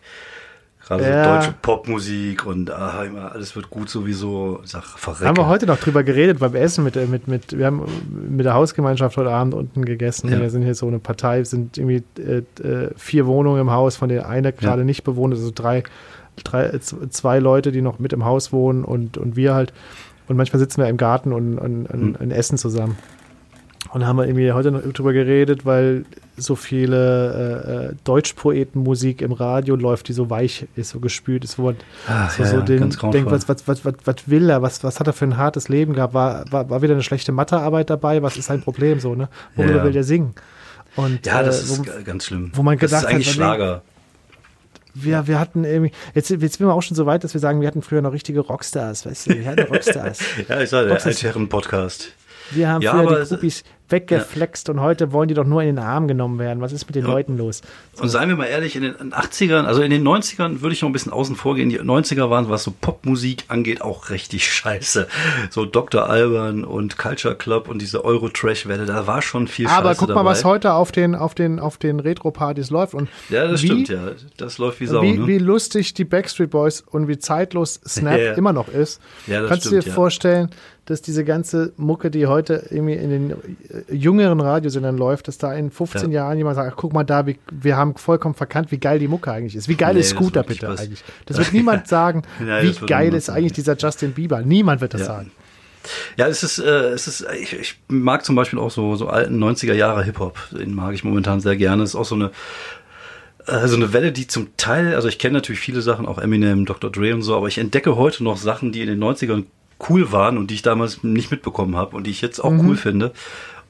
[0.90, 1.24] Gerade ja.
[1.24, 4.60] so deutsche Popmusik und ah, immer, alles wird gut sowieso.
[4.64, 5.24] Sag, verrecke.
[5.24, 8.54] Haben wir heute noch drüber geredet beim Essen mit, mit, mit, wir haben mit der
[8.54, 10.32] Hausgemeinschaft heute Abend unten gegessen.
[10.32, 10.40] Ja.
[10.40, 14.08] Wir sind hier so eine Partei, sind irgendwie äh, äh vier Wohnungen im Haus, von
[14.08, 14.84] denen eine gerade ja.
[14.84, 15.84] nicht bewohnt ist, also drei,
[16.42, 19.72] drei, zwei Leute, die noch mit im Haus wohnen und, und wir halt.
[20.26, 22.98] Und manchmal sitzen wir im Garten und, und, und, und essen zusammen.
[23.92, 26.04] Und haben wir irgendwie heute noch drüber geredet, weil
[26.36, 31.58] so viele äh, äh, Deutschpoetenmusik im Radio läuft, die so weich ist, so gespült ist,
[31.58, 31.76] wo man
[32.08, 35.00] Ach, so, ja, so den denkt, was, was, was, was, was will er, was, was
[35.00, 36.14] hat er für ein hartes Leben gehabt?
[36.14, 38.22] War, war, war wieder eine schlechte Mathearbeit dabei?
[38.22, 39.28] Was ist sein Problem so, ne?
[39.56, 39.84] Worüber ja.
[39.84, 40.34] will der singen?
[40.96, 42.52] Und, ja, das äh, wo, ist ganz schlimm.
[42.54, 43.82] Wo man das gedacht ist eigentlich hat, Schlager.
[44.94, 47.60] Wir, wir hatten irgendwie, jetzt, jetzt sind wir auch schon so weit, dass wir sagen,
[47.60, 50.20] wir hatten früher noch richtige Rockstars, weißt du, wir hatten Rockstars.
[50.48, 52.08] ja, ich sage, der Altherren-Podcast.
[52.50, 54.74] Wir haben ja, früher die Groupies weggeflext ja.
[54.74, 56.60] und heute wollen die doch nur in den Arm genommen werden.
[56.60, 57.10] Was ist mit den ja.
[57.10, 57.62] Leuten los?
[57.94, 58.02] So.
[58.02, 60.88] Und seien wir mal ehrlich, in den 80ern, also in den 90ern würde ich noch
[60.88, 61.68] ein bisschen außen vor gehen.
[61.68, 65.08] Die 90er waren, was so Popmusik angeht, auch richtig scheiße.
[65.50, 66.08] So Dr.
[66.08, 70.08] Alban und Culture Club und diese Euro-Trash-Welle, da war schon viel Aber Scheiße Aber guck
[70.08, 70.30] mal, dabei.
[70.30, 72.94] was heute auf den, auf den, auf den Retro-Partys läuft.
[72.94, 74.12] Und ja, das wie, stimmt, ja.
[74.36, 75.02] Das läuft wie Sau.
[75.02, 75.26] Wie, ne?
[75.26, 78.32] wie lustig die Backstreet Boys und wie zeitlos Snap ja.
[78.34, 79.00] immer noch ist.
[79.26, 80.50] Ja, das Kannst stimmt, du dir vorstellen,
[80.90, 85.54] dass diese ganze Mucke, die heute irgendwie in den äh, jüngeren Radiosendern läuft, dass da
[85.54, 86.22] in 15 ja.
[86.24, 89.06] Jahren jemand sagt, ach, guck mal da, wie, wir haben vollkommen verkannt, wie geil die
[89.06, 89.68] Mucke eigentlich ist.
[89.68, 90.80] Wie geil nee, ist Scooter bitte was.
[90.80, 91.04] eigentlich?
[91.26, 94.42] Das wird niemand sagen, ja, wie geil ist eigentlich dieser Justin Bieber.
[94.42, 95.06] Niemand wird das ja.
[95.06, 95.30] sagen.
[96.16, 99.42] Ja, es ist, äh, es ist, ich, ich mag zum Beispiel auch so, so alten
[99.42, 100.38] 90er Jahre Hip-Hop.
[100.50, 101.84] Den mag ich momentan sehr gerne.
[101.84, 102.32] Es ist auch so eine,
[103.46, 106.66] äh, so eine Welle, die zum Teil, also ich kenne natürlich viele Sachen, auch Eminem,
[106.66, 106.90] Dr.
[106.90, 109.44] Dre und so, aber ich entdecke heute noch Sachen, die in den 90ern
[109.88, 112.68] cool waren und die ich damals nicht mitbekommen habe und die ich jetzt auch mhm.
[112.68, 113.12] cool finde.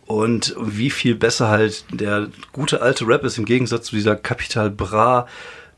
[0.07, 4.69] Und wie viel besser halt der gute alte Rap ist im Gegensatz zu dieser Capital
[4.71, 5.29] Bra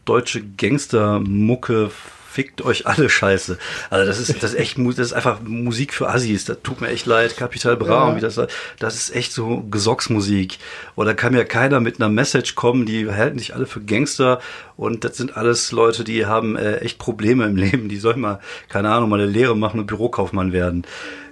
[0.04, 1.90] deutsche Gangster-Mucke
[2.32, 3.58] fickt euch alle Scheiße.
[3.90, 6.44] Also das ist das ist echt das ist einfach Musik für Assis.
[6.44, 7.36] Das tut mir echt leid.
[7.36, 8.16] Capital Bra ja.
[8.16, 8.40] wie das
[8.78, 10.58] das ist echt so Gesocksmusik.
[10.96, 14.40] Oder kann mir keiner mit einer Message kommen, die halten sich alle für Gangster
[14.76, 17.88] und das sind alles Leute, die haben äh, echt Probleme im Leben.
[17.88, 20.86] Die sollen mal keine Ahnung mal eine Lehre machen und Bürokaufmann werden.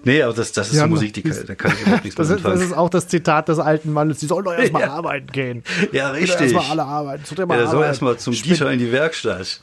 [0.04, 2.44] Nee, aber das, das ist ja, Musik, die, da kann ich überhaupt nichts das, ist,
[2.44, 4.92] das ist auch das Zitat des alten Mannes, die sollen doch erstmal ja.
[4.92, 5.62] arbeiten gehen.
[5.92, 6.52] Ja, richtig.
[6.52, 7.22] Erstmal alle arbeiten.
[7.36, 9.62] Ja, der soll erstmal zum Dieter in die Werkstatt.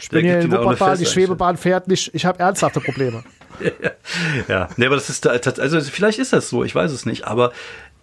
[0.00, 3.24] Ich bin hier in Wuppertal, die Schwebebahn fährt nicht, ich habe ernsthafte Probleme.
[3.60, 3.90] ja,
[4.48, 7.52] ja, nee, aber das ist, also vielleicht ist das so, ich weiß es nicht, aber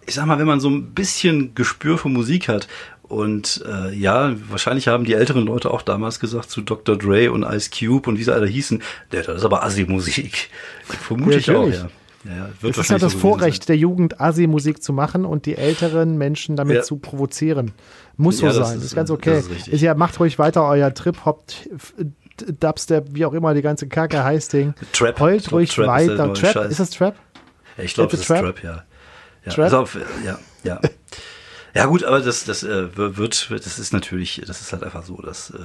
[0.06, 2.68] ich sag mal, wenn man so ein bisschen Gespür für Musik hat
[3.02, 6.96] und äh, ja, wahrscheinlich haben die älteren Leute auch damals gesagt zu Dr.
[6.96, 10.48] Dre und Ice Cube und wie sie alle hießen, das ist aber Assi-Musik.
[10.84, 11.88] Vermute ja, ich auch, ja.
[12.24, 16.16] Ja, es ist ja das so Vorrecht der Jugend, Asi-Musik zu machen und die älteren
[16.16, 16.82] Menschen damit ja.
[16.82, 17.72] zu provozieren.
[18.16, 18.78] Muss so ja, das sein.
[18.78, 19.40] Ist, ist ganz okay.
[19.40, 21.44] Ist, ist ja, macht ruhig weiter euer Trip-Hop,
[22.60, 24.74] Dubstep, wie auch immer die ganze Kacke heißt Ding.
[24.92, 25.20] Trap.
[25.20, 26.32] Heult ruhig Trap weiter.
[26.32, 26.70] Ist Trap?
[26.70, 27.14] Ist das Trap?
[27.76, 28.84] Ich glaube, das ist Trap, Trap ja.
[29.44, 29.72] Ja, Trap?
[29.72, 30.80] Also, ja, ja.
[31.74, 35.16] Ja gut, aber das, das äh, wird, das ist natürlich, das ist halt einfach so.
[35.16, 35.58] Dass, äh,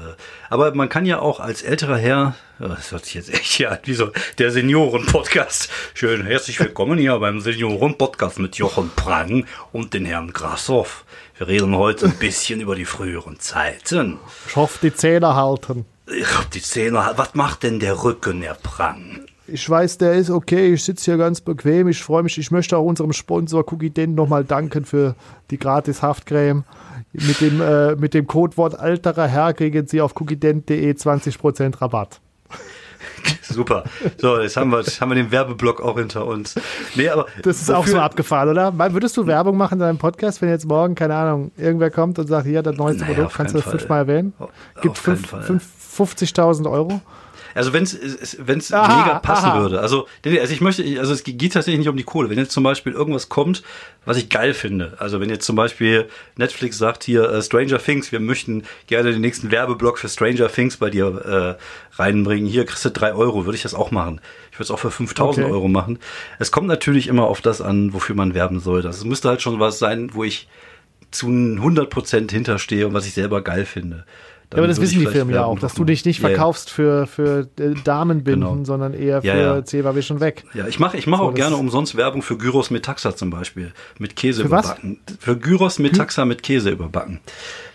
[0.49, 3.71] aber man kann ja auch als älterer Herr, äh, das hört sich jetzt echt hier
[3.71, 5.69] an, wie so der Senioren-Podcast.
[5.93, 11.05] Schön, herzlich willkommen hier beim Senioren-Podcast mit Jochen Prang und den Herrn Grassoff.
[11.37, 14.17] Wir reden heute ein bisschen über die früheren Zeiten.
[14.47, 15.85] Ich hoffe, die Zähne halten.
[16.07, 19.28] Ich hab die Zähne, was macht denn der Rücken, Herr Prang?
[19.51, 20.73] Ich weiß, der ist okay.
[20.73, 21.88] Ich sitze hier ganz bequem.
[21.88, 22.38] Ich freue mich.
[22.38, 25.15] Ich möchte auch unserem Sponsor Cookie Den nochmal danken für
[25.51, 26.63] die gratis Haftcreme.
[27.12, 32.21] Mit dem, äh, mit dem Codewort alterer Herr kriegen Sie auf cookiedent.de 20% Rabatt.
[33.41, 33.83] Super.
[34.17, 36.55] So, jetzt haben wir, haben wir den Werbeblock auch hinter uns.
[36.95, 38.77] Nee, aber das ist auch so abgefahren, oder?
[38.93, 42.27] Würdest du Werbung machen in deinem Podcast, wenn jetzt morgen, keine Ahnung, irgendwer kommt und
[42.27, 44.33] sagt, hier, das neueste naja, Produkt, kannst du das fünfmal erwähnen?
[44.81, 47.01] Gibt 50.000 Euro?
[47.55, 49.62] Also wenn es wenn aha, mega passen aha.
[49.62, 49.79] würde.
[49.79, 52.29] Also, also ich möchte, also es geht tatsächlich nicht um die Kohle.
[52.29, 53.63] Wenn jetzt zum Beispiel irgendwas kommt,
[54.05, 54.95] was ich geil finde.
[54.99, 59.21] Also wenn jetzt zum Beispiel Netflix sagt hier uh, Stranger Things, wir möchten gerne den
[59.21, 62.49] nächsten Werbeblock für Stranger Things bei dir äh, reinbringen.
[62.49, 64.21] Hier kriegst du drei Euro, würde ich das auch machen.
[64.51, 65.53] Ich würde es auch für 5000 okay.
[65.53, 65.99] Euro machen.
[66.39, 68.81] Es kommt natürlich immer auf das an, wofür man werben soll.
[68.81, 70.47] Das müsste halt schon was sein, wo ich
[71.12, 74.05] zu 100 Prozent hinterstehe und was ich selber geil finde.
[74.51, 77.47] Ja, aber das wissen die Firmen ja auch, dass du dich nicht verkaufst für, für
[77.59, 78.65] äh, Damenbinden, genau.
[78.65, 79.95] sondern eher für ja, ja.
[79.95, 80.43] wir schon weg.
[80.55, 83.73] Ja, ich mache ich mach so, auch gerne umsonst Werbung für Gyros Metaxa zum Beispiel.
[83.99, 84.99] Mit Käse für überbacken.
[85.05, 85.17] Was?
[85.19, 86.29] Für Gyros Metaxa hm?
[86.29, 87.19] mit Käse überbacken.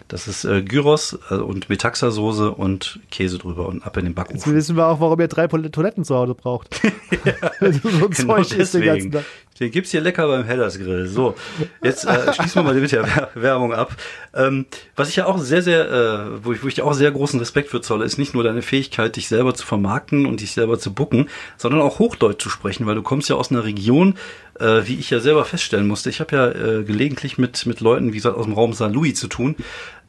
[0.09, 4.37] Das ist äh, Gyros äh, und Metaxa-Soße und Käse drüber und ab in den Backofen.
[4.37, 6.81] Jetzt wissen wir auch, warum ihr drei Toiletten zu Hause braucht.
[7.25, 8.85] ja, so genau Zeug deswegen.
[8.85, 9.25] Den ganzen Tag.
[9.61, 11.07] Den gibt's hier lecker beim Hellers Grill.
[11.07, 11.37] So,
[11.81, 13.95] jetzt äh, schließen wir mal mit der Werbung ab.
[14.35, 17.13] Ähm, was ich ja auch sehr, sehr, äh, wo ich, wo ich dir auch sehr
[17.13, 20.53] großen Respekt für zolle, ist nicht nur deine Fähigkeit, dich selber zu vermarkten und dich
[20.53, 24.17] selber zu bucken, sondern auch Hochdeutsch zu sprechen, weil du kommst ja aus einer Region,
[24.59, 26.11] äh, wie ich ja selber feststellen musste.
[26.11, 28.91] Ich habe ja äh, gelegentlich mit mit Leuten, wie gesagt, aus dem Raum St.
[28.91, 29.55] Louis zu tun.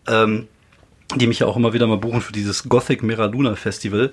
[0.08, 0.48] Ähm,
[1.14, 4.12] die mich ja auch immer wieder mal buchen für dieses Gothic Meraduna Festival.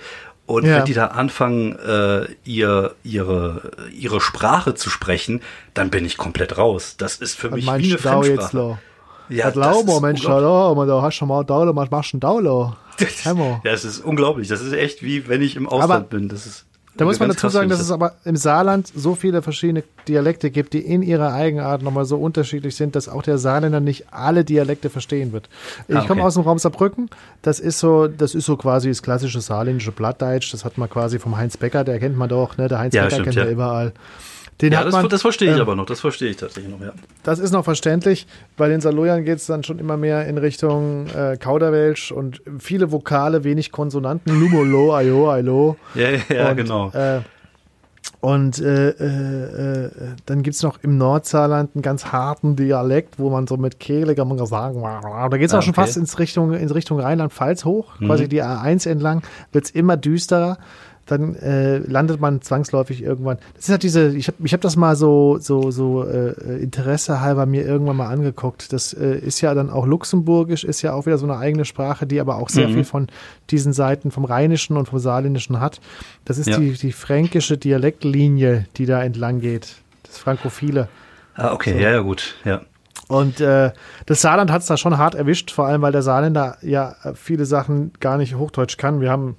[0.52, 0.76] Und ja.
[0.76, 5.40] wenn die da anfangen, äh, ihr, ihre, ihre Sprache zu sprechen,
[5.72, 6.96] dann bin ich komplett raus.
[6.98, 8.78] Das ist für mich wie eine Fremdsprache.
[9.30, 12.76] Ja, das ist Mensch, hallo, da hast du mal Daulo, machst du denn Daulo?
[13.64, 14.48] ja, das ist unglaublich.
[14.48, 16.28] Das ist echt wie wenn ich im Ausland aber, bin.
[16.28, 19.82] Das ist da muss man dazu sagen, dass es aber im Saarland so viele verschiedene
[20.08, 24.12] Dialekte gibt, die in ihrer Eigenart nochmal so unterschiedlich sind, dass auch der Saarländer nicht
[24.12, 25.48] alle Dialekte verstehen wird.
[25.88, 26.08] Ich ah, okay.
[26.08, 27.08] komme aus dem Raum Saarbrücken.
[27.40, 30.52] Das ist so, das ist so quasi das klassische saarländische Blattdeutsch.
[30.52, 32.68] Das hat man quasi vom Heinz Becker, der kennt man doch, ne?
[32.68, 33.44] Der Heinz ja, Becker stimmt, kennt ja.
[33.44, 33.92] man überall.
[34.60, 36.80] Den ja, das, man, das, verstehe ich äh, aber noch, das verstehe ich tatsächlich noch,
[36.80, 36.92] ja.
[37.24, 38.26] Das ist noch verständlich.
[38.56, 42.92] Bei den Saloyan geht es dann schon immer mehr in Richtung äh, Kauderwelsch und viele
[42.92, 44.38] Vokale, wenig Konsonanten.
[44.38, 45.76] Lumolo, ayo, ayo.
[45.94, 46.90] Ja, ja, ja und, genau.
[46.90, 47.20] Äh,
[48.20, 49.90] und äh, äh, äh
[50.26, 54.14] dann gibt es noch im Nordsaarland einen ganz harten Dialekt, wo man so mit Kehle
[54.14, 57.64] kann man sagen, da geht es auch ah, schon fast ins Richtung, in Richtung Rheinland-Pfalz
[57.64, 58.06] hoch, mhm.
[58.06, 60.58] quasi die A1 entlang, wird es immer düsterer
[61.06, 63.38] dann äh, landet man zwangsläufig irgendwann.
[63.54, 67.20] Das ist halt diese, ich habe ich hab das mal so, so, so äh, Interesse
[67.20, 68.72] halber mir irgendwann mal angeguckt.
[68.72, 72.06] Das äh, ist ja dann auch Luxemburgisch, ist ja auch wieder so eine eigene Sprache,
[72.06, 72.74] die aber auch sehr mhm.
[72.74, 73.06] viel von
[73.50, 75.80] diesen Seiten vom Rheinischen und vom Saarländischen hat.
[76.24, 76.58] Das ist ja.
[76.58, 79.76] die, die fränkische Dialektlinie, die da entlang geht.
[80.04, 80.88] Das Frankophile.
[81.34, 81.78] Ah, okay, so.
[81.78, 82.62] ja, ja, gut, ja.
[83.08, 83.72] Und äh,
[84.06, 87.44] das Saarland hat es da schon hart erwischt, vor allem weil der Saarländer ja viele
[87.44, 89.00] Sachen gar nicht Hochdeutsch kann.
[89.00, 89.36] Wir haben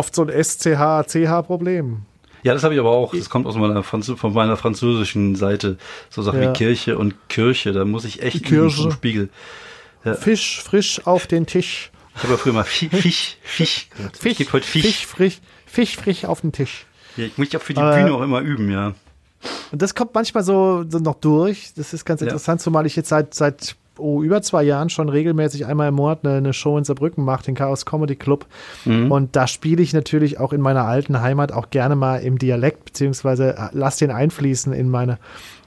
[0.00, 1.98] oft so ein SCH-CH-Problem.
[2.42, 3.14] Ja, das habe ich aber auch.
[3.14, 5.76] Das kommt aus meiner Franz von meiner französischen Seite.
[6.08, 6.48] So Sachen ja.
[6.48, 7.72] wie Kirche und Kirche.
[7.72, 8.82] Da muss ich echt Kirche.
[8.82, 9.28] Üben Spiegel.
[10.04, 10.14] Ja.
[10.14, 11.90] Fisch frisch auf den Tisch.
[12.16, 13.88] Ich habe ja früher mal Fisch, Fisch, Fisch.
[14.18, 16.86] Fisch, Fisch, Fisch, frisch, Fisch frisch auf den Tisch.
[17.16, 18.94] Ja, ich muss ja für die äh, Bühne auch immer üben, ja.
[19.70, 21.72] Und das kommt manchmal so, so noch durch.
[21.76, 25.66] Das ist ganz interessant, zumal ich jetzt seit, seit oh, über zwei Jahren schon regelmäßig
[25.66, 28.46] einmal im Monat eine, eine Show in Saarbrücken mache, den Chaos Comedy Club.
[28.84, 29.10] Mhm.
[29.12, 32.84] Und da spiele ich natürlich auch in meiner alten Heimat auch gerne mal im Dialekt,
[32.86, 35.18] beziehungsweise äh, lass den einfließen in meine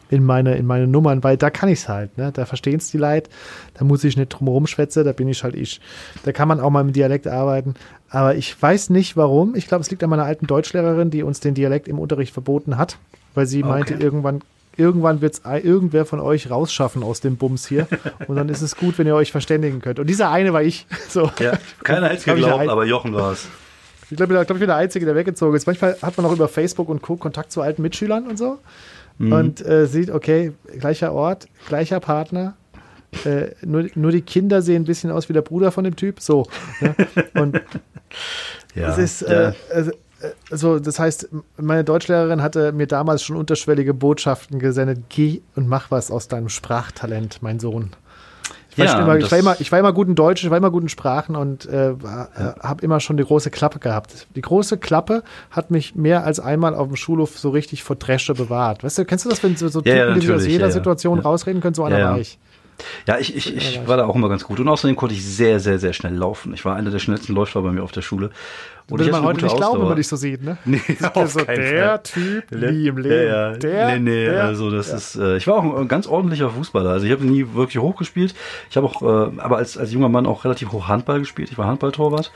[0.09, 2.31] in meine, in meine Nummern, weil da kann ich es halt, ne?
[2.31, 3.31] Da verstehen es die Leute,
[3.73, 5.81] da muss ich nicht drum rumschwätzen, da bin ich halt ich.
[6.23, 7.73] Da kann man auch mal im Dialekt arbeiten.
[8.09, 9.55] Aber ich weiß nicht warum.
[9.55, 12.77] Ich glaube, es liegt an meiner alten Deutschlehrerin, die uns den Dialekt im Unterricht verboten
[12.77, 12.99] hat,
[13.33, 13.73] weil sie okay.
[13.73, 14.41] meinte, irgendwann
[14.77, 17.88] irgendwann wird es irgendwer von euch rausschaffen aus dem Bums hier.
[18.27, 19.99] Und dann ist es gut, wenn ihr euch verständigen könnt.
[19.99, 20.86] Und dieser eine war ich.
[21.09, 21.29] So.
[21.39, 23.47] Ja, keiner hätte es geglaubt, aber Jochen war es.
[24.09, 25.67] Ich glaube, glaub, ich bin der Einzige, der weggezogen ist.
[25.67, 27.17] Manchmal hat man auch über Facebook und Co.
[27.17, 28.59] Kontakt zu alten Mitschülern und so.
[29.17, 29.31] Mhm.
[29.33, 32.55] Und äh, sieht, okay, gleicher Ort, gleicher Partner.
[33.25, 36.19] Äh, nur, nur die Kinder sehen ein bisschen aus wie der Bruder von dem Typ.
[36.19, 36.47] So.
[36.81, 36.95] Ne?
[37.36, 37.62] Und
[38.75, 39.91] ja, es ist, äh, also,
[40.51, 45.03] also das heißt, meine Deutschlehrerin hatte mir damals schon unterschwellige Botschaften gesendet.
[45.09, 47.91] Geh und mach was aus deinem Sprachtalent, mein Sohn.
[48.75, 50.71] Ich, ja, immer, ich, war immer, ich war immer gut in Deutsch, ich war immer
[50.71, 52.55] gut in Sprachen und äh, ja.
[52.59, 54.27] habe immer schon die große Klappe gehabt.
[54.36, 58.33] Die große Klappe hat mich mehr als einmal auf dem Schulhof so richtig vor Dresche
[58.33, 58.83] bewahrt.
[58.83, 61.62] Weißt du, kennst du das, wenn so, so ja, Typen, die aus jeder Situation rausreden
[61.62, 62.39] können, so einer war ich.
[63.07, 64.59] Ja, ich, ich, ich war da auch immer ganz gut.
[64.59, 66.53] Und außerdem konnte ich sehr, sehr, sehr schnell laufen.
[66.53, 68.31] Ich war einer der schnellsten Läufer bei mir auf der Schule.
[68.89, 70.57] Und will man heute nicht glauben, wenn man dich so sieht, ne?
[70.65, 70.81] Nee,
[71.13, 72.03] auf so der Fall.
[72.03, 73.27] Typ nie im Leben.
[73.27, 73.57] Ja, ja.
[73.57, 74.95] Der, nee, nee, der, also das ja.
[74.97, 76.89] ist, äh, ich war auch ein ganz ordentlicher Fußballer.
[76.89, 78.35] Also ich habe nie wirklich hoch gespielt.
[78.69, 81.49] Ich habe auch, äh, aber als, als junger Mann auch relativ hoch Handball gespielt.
[81.51, 82.31] Ich war Handballtorwart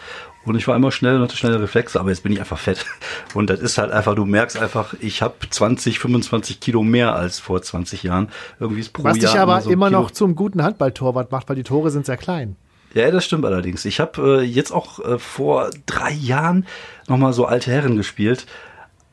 [0.47, 2.85] und ich war immer schnell und hatte schnelle Reflexe, aber jetzt bin ich einfach fett.
[3.33, 7.39] Und das ist halt einfach, du merkst einfach, ich habe 20, 25 Kilo mehr als
[7.39, 8.29] vor 20 Jahren.
[8.59, 11.49] Irgendwie ist pro Was Jahr dich aber immer, so immer noch zum guten Handballtorwart macht,
[11.49, 12.55] weil die Tore sind sehr klein.
[12.97, 13.85] Ja, das stimmt allerdings.
[13.85, 16.65] Ich habe äh, jetzt auch äh, vor drei Jahren
[17.07, 18.45] nochmal so alte Herren gespielt.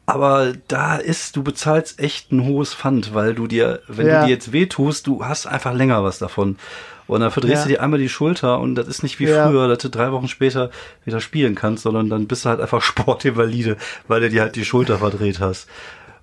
[0.07, 4.21] Aber da ist, du bezahlst echt ein hohes Pfand, weil du dir, wenn ja.
[4.21, 6.57] du dir jetzt wehtust, du hast einfach länger was davon.
[7.07, 7.63] Und dann verdrehst ja.
[7.63, 9.49] du dir einmal die Schulter und das ist nicht wie ja.
[9.49, 10.71] früher, dass du drei Wochen später
[11.05, 13.77] wieder spielen kannst, sondern dann bist du halt einfach Sportinvalide,
[14.09, 15.69] weil du dir halt die Schulter verdreht hast.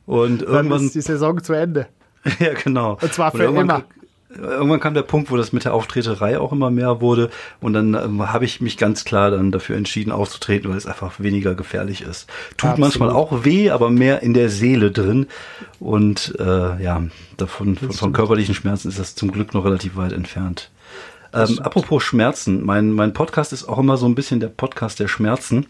[0.06, 1.88] Und irgendwann dann ist die Saison zu Ende.
[2.40, 2.98] ja, genau.
[3.02, 3.84] Und zwar für und immer
[4.38, 7.94] irgendwann kam der Punkt, wo das mit der Auftreterei auch immer mehr wurde und dann
[7.94, 12.02] ähm, habe ich mich ganz klar dann dafür entschieden aufzutreten, weil es einfach weniger gefährlich
[12.02, 12.28] ist.
[12.58, 12.80] Tut Absolut.
[12.80, 15.28] manchmal auch weh, aber mehr in der Seele drin
[15.80, 17.04] und äh, ja,
[17.38, 20.72] davon von, von körperlichen Schmerzen ist das zum Glück noch relativ weit entfernt.
[21.34, 25.08] Ähm, apropos Schmerzen, mein, mein Podcast ist auch immer so ein bisschen der Podcast der
[25.08, 25.68] Schmerzen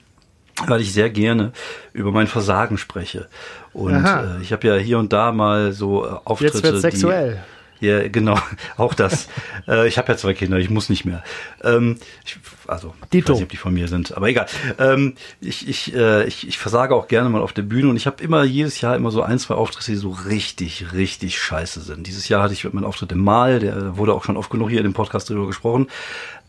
[0.67, 1.53] weil ich sehr gerne
[1.93, 3.27] über mein Versagen spreche.
[3.73, 6.57] Und äh, ich habe ja hier und da mal so äh, Auftritte.
[6.57, 7.31] Jetzt wird sexuell.
[7.33, 8.39] Die, ja, genau,
[8.77, 9.27] auch das.
[9.67, 11.23] äh, ich habe ja zwei Kinder, ich muss nicht mehr.
[11.63, 13.17] Ähm, ich, also, Dito.
[13.17, 14.45] ich weiß nicht, ob die von mir sind, aber egal.
[14.77, 18.05] Ähm, ich, ich, äh, ich, ich versage auch gerne mal auf der Bühne und ich
[18.05, 22.07] habe immer jedes Jahr immer so ein, zwei Auftritte, die so richtig, richtig scheiße sind.
[22.07, 24.79] Dieses Jahr hatte ich meinen Auftritt im Mal, der wurde auch schon oft genug hier
[24.79, 25.87] in dem Podcast drüber gesprochen.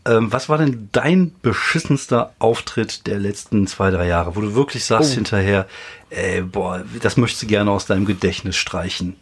[0.05, 4.83] Ähm, was war denn dein beschissenster Auftritt der letzten zwei, drei Jahre, wo du wirklich
[4.83, 5.15] sagst oh.
[5.15, 5.65] hinterher,
[6.09, 9.15] ey, boah, das möchtest du gerne aus deinem Gedächtnis streichen?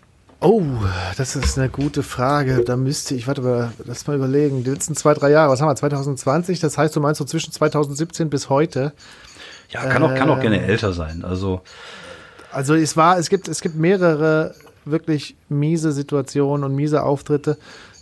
[0.43, 0.63] Oh,
[1.17, 2.63] das ist eine gute Frage.
[2.63, 4.63] Da müsste ich, warte mal, lass mal überlegen.
[4.63, 5.75] Die letzten zwei, drei Jahre, was haben wir?
[5.75, 6.59] 2020?
[6.59, 8.91] Das heißt, du meinst so zwischen 2017 bis heute?
[9.69, 11.23] Ja, kann auch, kann auch gerne ähm, älter sein.
[11.23, 11.61] Also,
[12.51, 17.59] also es war, es gibt, es gibt mehrere wirklich miese Situationen und miese Auftritte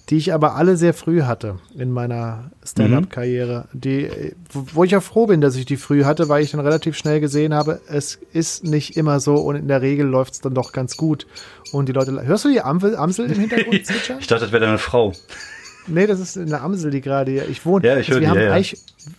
[0.09, 3.67] die ich aber alle sehr früh hatte in meiner Stand-up-Karriere.
[3.71, 3.81] Mhm.
[3.81, 4.09] Die,
[4.51, 7.19] wo ich ja froh bin, dass ich die früh hatte, weil ich dann relativ schnell
[7.19, 10.71] gesehen habe, es ist nicht immer so und in der Regel läuft es dann doch
[10.71, 11.27] ganz gut.
[11.71, 13.75] Und die Leute, hörst du die Amsel, Amsel im Hintergrund
[14.19, 15.13] ich dachte, das wäre deine Frau.
[15.89, 17.49] Nee, das ist eine Amsel, die gerade hier.
[17.49, 17.85] Ich wohne.
[17.85, 18.77] Ja, ich also wir, die, haben ja, Eich,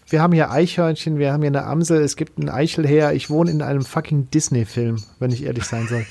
[0.09, 3.13] wir haben hier Eichhörnchen, wir haben hier eine Amsel, es gibt einen Eichelher.
[3.13, 6.07] Ich wohne in einem fucking Disney-Film, wenn ich ehrlich sein soll.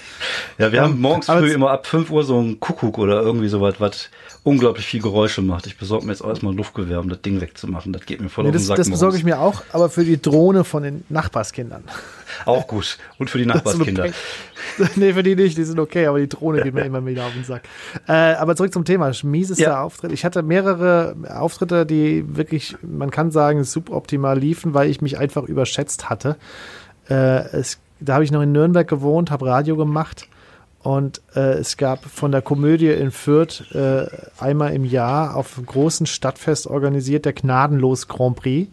[0.58, 3.48] ja, wir um, haben morgens früh immer ab 5 Uhr so einen Kuckuck oder irgendwie
[3.48, 4.10] sowas, was
[4.44, 5.68] unglaublich viel Geräusche macht.
[5.68, 7.94] Ich besorge mir jetzt auch erstmal Luftgewehr, um das Ding wegzumachen.
[7.94, 8.78] Das geht mir voll nee, auf den das, Sack.
[8.78, 11.84] Das besorge ich mir auch, aber für die Drohne von den Nachbarskindern.
[12.46, 12.98] Auch gut.
[13.18, 14.08] Und für die Nachbarskinder.
[14.96, 17.34] Nee, für die nicht, die sind okay, aber die Drohne geht mir immer wieder auf
[17.34, 17.64] den Sack.
[18.08, 19.12] Äh, aber zurück zum Thema.
[19.24, 19.82] Miesester ja.
[19.82, 20.12] Auftritt.
[20.12, 25.44] Ich hatte mehrere Auftritte, die wirklich, man kann sagen, suboptimal liefen, weil ich mich einfach
[25.44, 26.36] überschätzt hatte.
[27.10, 30.28] Äh, es, da habe ich noch in Nürnberg gewohnt, habe Radio gemacht
[30.82, 35.66] und äh, es gab von der Komödie in Fürth äh, einmal im Jahr auf einem
[35.66, 38.70] großen Stadtfest organisiert der Gnadenlos Grand Prix.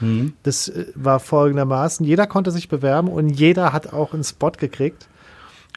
[0.00, 0.34] Mhm.
[0.42, 5.08] Das äh, war folgendermaßen: Jeder konnte sich bewerben und jeder hat auch einen Spot gekriegt.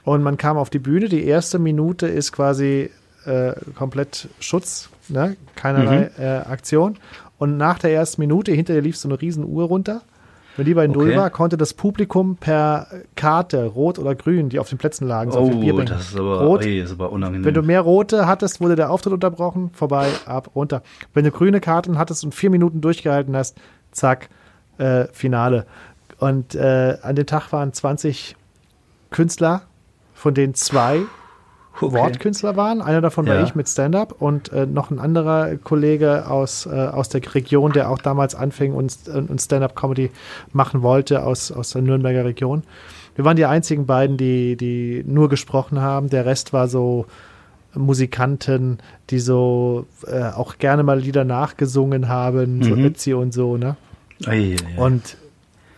[0.04, 1.10] Und man kam auf die Bühne.
[1.10, 2.90] Die erste Minute ist quasi
[3.26, 5.36] äh, komplett Schutz, ne?
[5.56, 6.24] keinerlei mhm.
[6.24, 6.98] Äh, Aktion.
[7.38, 10.02] Und nach der ersten Minute hinter dir lief so eine riesen Uhr runter.
[10.56, 11.18] Wenn die bei Null okay.
[11.18, 15.40] war, konnte das Publikum per Karte, rot oder grün, die auf den Plätzen lagen, so
[15.40, 17.46] oh, das ist aber, rot, ey, ist aber unangenehm.
[17.46, 20.82] Wenn du mehr rote hattest, wurde der Auftritt unterbrochen, vorbei, ab, runter.
[21.14, 23.56] Wenn du grüne Karten hattest und vier Minuten durchgehalten hast,
[23.98, 24.30] zack,
[24.78, 25.66] äh, Finale.
[26.20, 28.36] Und äh, an dem Tag waren 20
[29.12, 29.64] Künstler,
[30.14, 31.02] von denen zwei
[31.80, 31.96] okay.
[31.96, 32.82] Wortkünstler waren.
[32.82, 33.36] Einer davon ja.
[33.36, 37.72] war ich mit Stand-up und äh, noch ein anderer Kollege aus, äh, aus der Region,
[37.72, 40.12] der auch damals anfing und, und Stand-up-Comedy
[40.54, 42.64] machen wollte aus, aus der Nürnberger Region.
[43.16, 46.10] Wir waren die einzigen beiden, die, die nur gesprochen haben.
[46.10, 47.06] Der Rest war so
[47.74, 52.64] Musikanten, die so äh, auch gerne mal Lieder nachgesungen haben, mhm.
[52.64, 53.76] so Ötzi und so, ne?
[54.26, 54.56] Ei.
[54.78, 55.18] Und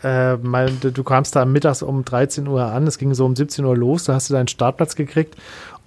[0.03, 3.65] äh, mein, du kamst da mittags um 13 Uhr an, es ging so um 17
[3.65, 5.35] Uhr los, da hast du deinen Startplatz gekriegt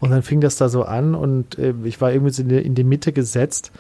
[0.01, 2.59] und dann fing das da so an und äh, ich war irgendwie so in die,
[2.59, 3.73] in die Mitte gesetzt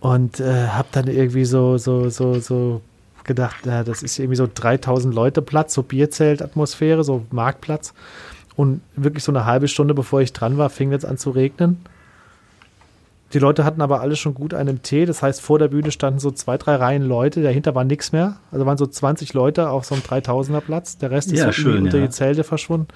[0.00, 2.80] und äh, habe dann irgendwie so, so, so, so
[3.24, 7.94] gedacht, ja, das ist irgendwie so 3000 Leute Platz, so Bierzeltatmosphäre, so Marktplatz.
[8.56, 11.78] Und wirklich so eine halbe Stunde bevor ich dran war, fing jetzt an zu regnen.
[13.34, 15.04] Die Leute hatten aber alle schon gut einen Tee.
[15.04, 17.42] Das heißt, vor der Bühne standen so zwei, drei Reihen Leute.
[17.42, 18.38] Dahinter war nichts mehr.
[18.50, 20.96] Also waren so 20 Leute auf so einem 3000er Platz.
[20.96, 22.06] Der Rest ist Ja, so schön, unter ja.
[22.06, 22.88] die Zelte verschwunden.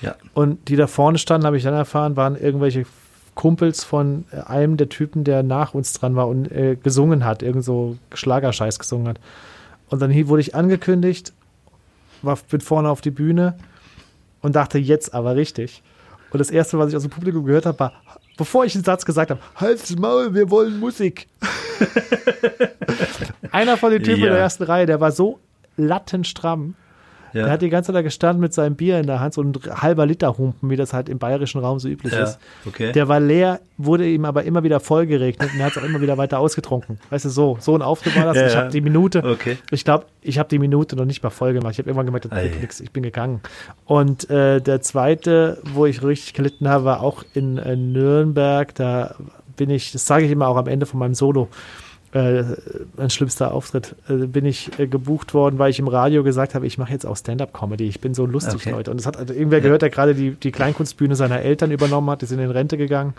[0.00, 0.14] Ja.
[0.32, 2.86] Und die da vorne standen, habe ich dann erfahren, waren irgendwelche
[3.34, 7.42] Kumpels von äh, einem der Typen, der nach uns dran war und äh, gesungen hat,
[7.42, 9.20] irgend so Schlagerscheiß gesungen hat.
[9.90, 11.32] Und dann hier wurde ich angekündigt,
[12.22, 13.58] war, bin vorne auf die Bühne
[14.40, 15.82] und dachte, jetzt aber richtig.
[16.30, 17.92] Und das Erste, was ich aus dem Publikum gehört habe, war,
[18.36, 21.28] bevor ich den Satz gesagt habe, Halt's Maul, wir wollen Musik.
[23.52, 24.26] Einer von den Typen Ja.
[24.28, 25.38] in der ersten Reihe, der war so
[25.76, 26.74] lattenstramm.
[27.34, 27.44] Ja.
[27.44, 29.52] Der hat die ganze Zeit da gestanden mit seinem Bier in der Hand, so ein
[29.68, 32.22] halber Liter Humpen, wie das halt im bayerischen Raum so üblich ja.
[32.22, 32.38] ist.
[32.64, 32.92] Okay.
[32.92, 36.00] Der war leer, wurde ihm aber immer wieder vollgeregnet und er hat es auch immer
[36.00, 36.98] wieder weiter ausgetrunken.
[37.10, 38.36] Weißt du, so, so ein Auftritt war das.
[38.36, 39.58] Ja, ich habe die Minute, Okay.
[39.70, 41.72] ich glaube, ich habe die Minute noch nicht mal voll gemacht.
[41.72, 43.40] Ich habe irgendwann gemerkt, das wird nix, ich bin gegangen.
[43.84, 48.74] Und äh, der zweite, wo ich richtig gelitten habe, war auch in, äh, Nürnberg.
[48.74, 49.16] Da
[49.56, 51.48] bin ich, das sage ich immer auch am Ende von meinem Solo,
[52.14, 52.44] äh,
[52.96, 56.64] mein schlimmster Auftritt, äh, bin ich äh, gebucht worden, weil ich im Radio gesagt habe,
[56.64, 57.88] ich mache jetzt auch Stand-up-Comedy.
[57.88, 58.70] Ich bin so lustig, Okay.
[58.70, 58.92] Leute.
[58.92, 62.22] Und das hat also irgendwer gehört, der gerade die, die Kleinkunstbühne seiner Eltern übernommen hat,
[62.22, 63.14] die sind in Rente gegangen.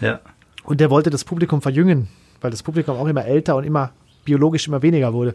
[0.00, 0.18] Ja.
[0.64, 2.08] Und der wollte das Publikum verjüngen,
[2.40, 3.92] weil das Publikum auch immer älter und immer
[4.24, 5.34] biologisch immer weniger wurde.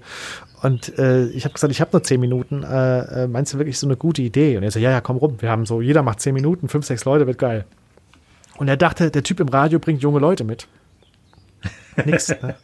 [0.61, 2.63] Und äh, ich habe gesagt, ich habe nur zehn Minuten.
[2.63, 4.57] Äh, äh, meinst du wirklich so eine gute Idee?
[4.57, 5.37] Und er so, ja, ja, komm rum.
[5.39, 7.65] Wir haben so, jeder macht zehn Minuten, fünf, sechs Leute, wird geil.
[8.57, 10.67] Und er dachte, der Typ im Radio bringt junge Leute mit.
[12.03, 12.29] Nix.
[12.29, 12.55] Ne?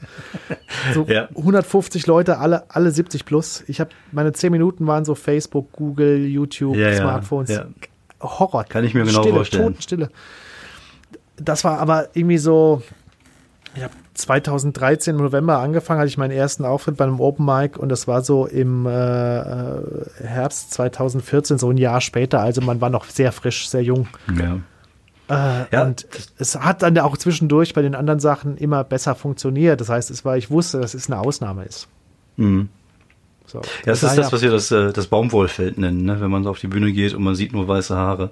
[0.94, 1.30] So Ja.
[1.36, 3.64] 150 Leute, alle, alle 70 plus.
[3.68, 7.50] Ich habe meine zehn Minuten waren so Facebook, Google, YouTube, Ja, ja, Smartphones.
[7.50, 7.66] ja.
[8.20, 8.66] Horror.
[8.66, 9.64] Kann ich mir genau Stille, vorstellen.
[9.64, 10.10] Totenstille.
[11.38, 12.84] Das war aber irgendwie so,
[13.76, 17.78] ich habe 2013 im November angefangen, hatte ich meinen ersten Auftritt bei einem Open Mic
[17.80, 19.82] und das war so im äh, äh,
[20.24, 22.42] Herbst 2014, so ein Jahr später.
[22.42, 24.08] Also man war noch sehr frisch, sehr jung.
[24.38, 24.58] Ja.
[25.32, 26.08] Äh, Ja, und
[26.38, 29.82] es hat dann auch zwischendurch bei den anderen Sachen immer besser funktioniert.
[29.82, 31.88] Das heißt, es war, ich wusste, dass es eine Ausnahme ist.
[32.38, 32.70] Mhm.
[33.48, 33.60] So.
[33.60, 36.22] Ja, das ist das, was wir das, äh, das Baumwollfeld nennen, ne?
[36.22, 38.32] wenn man so auf die Bühne geht und man sieht nur weiße Haare.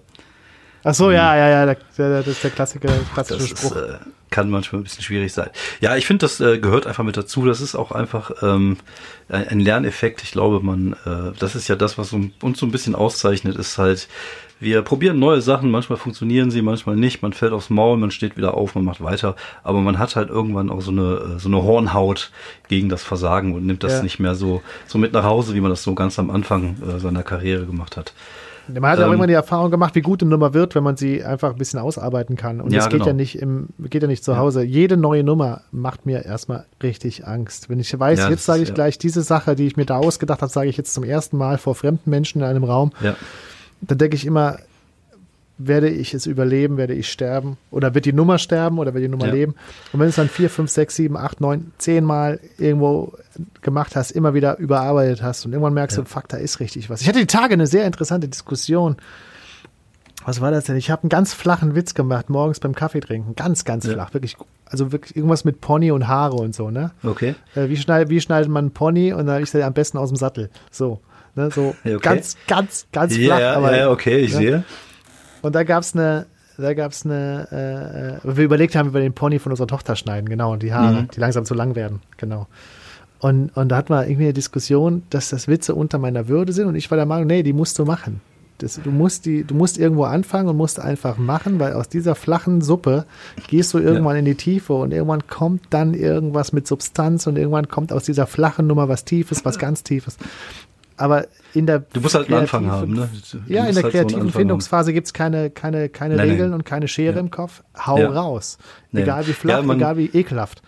[0.84, 3.76] Ach so, ja, ja, ja, der, das ist der Klassiker, klassische Das ist, Spruch.
[3.76, 3.98] äh,
[4.30, 5.50] kann manchmal ein bisschen schwierig sein.
[5.82, 7.46] Ja, ich finde, das äh, gehört einfach mit dazu.
[7.46, 8.78] Das ist auch einfach ähm,
[9.28, 10.22] ein Lerneffekt.
[10.24, 13.78] Ich glaube, man, äh, das ist ja das, was uns so ein bisschen auszeichnet, ist
[13.78, 14.08] halt,
[14.62, 17.22] wir probieren neue Sachen, manchmal funktionieren sie, manchmal nicht.
[17.22, 19.36] Man fällt aufs Maul, man steht wieder auf, man macht weiter.
[19.64, 22.30] Aber man hat halt irgendwann auch so eine, äh, so eine Hornhaut
[22.68, 24.04] gegen das Versagen und nimmt das Ja.
[24.04, 27.00] nicht mehr so, so mit nach Hause, wie man das so ganz am Anfang äh,
[27.00, 28.14] seiner Karriere gemacht hat.
[28.74, 30.84] Man hat ja auch Ähm, immer die Erfahrung gemacht, wie gut eine Nummer wird, wenn
[30.84, 32.62] man sie einfach ein bisschen ausarbeiten kann.
[32.62, 33.08] Und Ja, das geht genau.
[33.08, 34.64] ja nicht im, geht ja nicht zu Hause.
[34.64, 37.70] Jede neue Nummer macht mir erstmal richtig Angst.
[37.70, 38.76] Wenn ich weiß, Ja, jetzt sage ich ja.
[38.76, 41.58] gleich diese Sache, die ich mir da ausgedacht habe, sage ich jetzt zum ersten Mal
[41.58, 43.16] vor fremden Menschen in einem Raum, Ja.
[43.82, 44.58] dann denke ich immer,
[45.62, 49.10] werde ich es überleben, werde ich sterben oder wird die Nummer sterben oder wird die
[49.10, 49.34] Nummer Ja.
[49.34, 49.56] leben?
[49.92, 53.14] Und wenn du es dann vier, fünf, sechs, sieben, acht, neun, zehn Mal irgendwo
[53.62, 56.04] gemacht hast, immer wieder überarbeitet hast und irgendwann merkst Ja.
[56.04, 57.02] du, fuck, da ist richtig was.
[57.02, 58.96] Ich hatte die Tage eine sehr interessante Diskussion.
[60.26, 60.76] Was war das denn?
[60.76, 63.36] Ich habe einen ganz flachen Witz gemacht, morgens beim Kaffee trinken.
[63.36, 63.94] Ganz, ganz Ja.
[63.94, 64.14] flach.
[64.14, 66.92] Wirklich, also wirklich irgendwas mit Pony und Haare und so, ne?
[67.04, 67.36] Okay.
[67.56, 69.12] Äh, wie, schneid, wie schneidet man einen Pony?
[69.14, 70.50] Und dann habe ich gesagt, am besten aus dem Sattel.
[70.72, 71.00] So.
[71.36, 71.50] Ne?
[71.52, 71.98] So okay.
[72.02, 73.40] ganz, ganz, ganz flach.
[73.40, 74.38] ja, aber, ja, okay, ich ne?
[74.38, 74.64] sehe.
[75.42, 76.26] Und da gab es eine,
[76.58, 77.48] da gab es eine,
[78.24, 80.64] äh, äh, wir überlegt haben, wie wir den Pony von unserer Tochter schneiden, genau, und
[80.64, 81.08] die Haare, Mhm.
[81.16, 82.48] die langsam zu lang werden, genau.
[83.20, 86.68] Und, und da hatten wir irgendwie eine Diskussion, dass das Witze unter meiner Würde sind
[86.68, 88.22] und ich war der Meinung, nee, die musst du machen.
[88.60, 92.14] Das, du, musst die, du musst irgendwo anfangen und musst einfach machen, weil aus dieser
[92.14, 93.06] flachen Suppe
[93.48, 97.70] gehst du irgendwann in die Tiefe und irgendwann kommt dann irgendwas mit Substanz und irgendwann
[97.70, 100.18] kommt aus dieser flachen Nummer was Tiefes, was ganz Tiefes.
[101.00, 103.10] Aber in der Du musst halt einen Anfang kreativen- haben, ne?
[103.32, 106.30] Du ja, in der halt so kreativen Anfang Findungsphase gibt es keine, keine, keine Nein,
[106.30, 106.60] Regeln nein.
[106.60, 107.20] und keine Schere Ja.
[107.22, 107.64] im Kopf.
[107.86, 108.10] Hau Ja.
[108.10, 108.58] raus.
[108.94, 110.62] Egal wie flach, Ja, man- egal wie ekelhaft.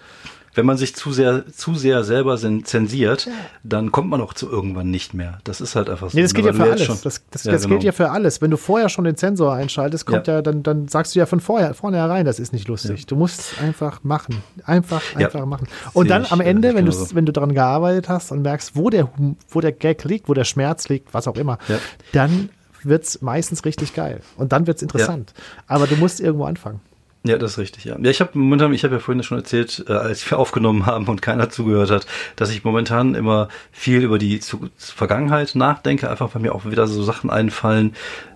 [0.53, 3.29] Wenn man sich zu sehr, zu sehr selber zensiert,
[3.63, 5.37] dann kommt man auch zu irgendwann nicht mehr.
[5.45, 6.17] Das ist halt einfach so.
[6.17, 6.83] Nee, das gilt ja für alles.
[6.83, 7.75] schon- das das, Ja, das genau.
[7.75, 8.41] gilt ja für alles.
[8.41, 10.41] Wenn du vorher schon den Sensor einschaltest, kommt ja, Ja.
[10.41, 12.99] dann, dann sagst du ja von vorher, vornherein, das ist nicht lustig.
[12.99, 13.05] Ja.
[13.07, 14.43] Du musst einfach machen.
[14.65, 15.67] Einfach, einfach machen.
[15.93, 17.15] Und dann ich, am äh, Ende, wenn, du, genauso.
[17.15, 19.09] wenn du daran gearbeitet hast und merkst, wo der,
[19.49, 21.57] wo der Gag liegt, wo der Schmerz liegt, was auch immer,
[22.11, 22.49] dann
[22.83, 24.21] wird es meistens richtig geil.
[24.37, 25.33] Und dann wird es interessant.
[25.67, 26.81] Aber du musst irgendwo anfangen.
[27.23, 27.97] Ja, das ist richtig, ja.
[27.99, 31.07] Ja, ich habe momentan, ich habe ja vorhin schon erzählt, äh, als wir aufgenommen haben
[31.07, 36.33] und keiner zugehört hat, dass ich momentan immer viel über die Zu Vergangenheit nachdenke, einfach
[36.33, 37.93] weil mir auch wieder so Sachen einfallen,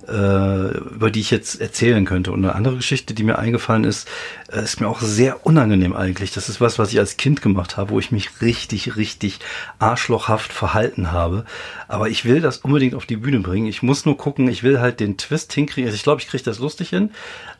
[0.07, 2.31] äh, über die ich jetzt erzählen könnte.
[2.31, 4.07] Und eine andere Geschichte, die mir eingefallen ist,
[4.51, 6.31] äh, ist mir auch sehr unangenehm eigentlich.
[6.31, 9.39] Das ist was, was ich als Kind gemacht habe, wo ich mich richtig, richtig
[9.79, 11.45] arschlochhaft verhalten habe.
[11.87, 13.65] Aber ich will das unbedingt auf die Bühne bringen.
[13.65, 15.87] Ich muss nur gucken, ich will halt den Twist hinkriegen.
[15.87, 17.09] Also ich glaube, ich kriege das lustig hin.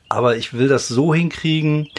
[0.10, 1.90] Aber ich will das so hinkriegen,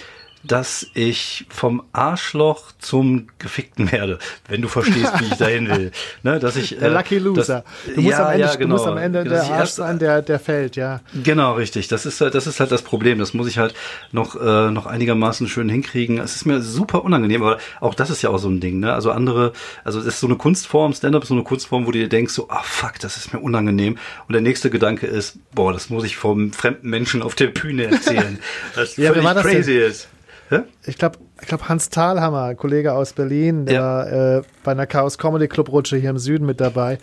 [0.42, 4.18] dass ich vom Arschloch zum Gefickten werde,
[4.48, 5.90] wenn du verstehst, wie ich dahin will.
[6.22, 7.64] Ne, dass ich, der äh, Lucky Loser.
[7.84, 8.60] Das, du, musst ja, Ende, ja, genau.
[8.60, 11.00] du musst am Ende der Arsch sein, der, der fällt, ja.
[11.22, 11.88] Genau, richtig.
[11.88, 13.18] Das ist, halt, das ist halt das Problem.
[13.18, 13.74] Das muss ich halt
[14.12, 16.18] noch, äh, noch einigermaßen schön hinkriegen.
[16.18, 18.80] Es ist mir super unangenehm, aber auch das ist ja auch so ein Ding.
[18.80, 18.92] Ne?
[18.92, 19.52] Also andere,
[19.84, 22.32] also es ist so eine Kunstform, Stand-up ist so eine Kunstform, wo du dir denkst,
[22.32, 23.98] so, ah fuck, das ist mir unangenehm.
[24.26, 27.84] Und der nächste Gedanke ist, boah, das muss ich vom fremden Menschen auf der Bühne
[27.84, 28.38] erzählen.
[28.74, 30.08] Das ja, völlig crazy ist.
[30.50, 30.64] Ja?
[30.84, 33.82] Ich glaube, ich glaub Hans Thalhammer, Kollege aus Berlin, der ja.
[33.82, 36.98] war äh, bei einer Chaos Comedy Club Rutsche hier im Süden mit dabei.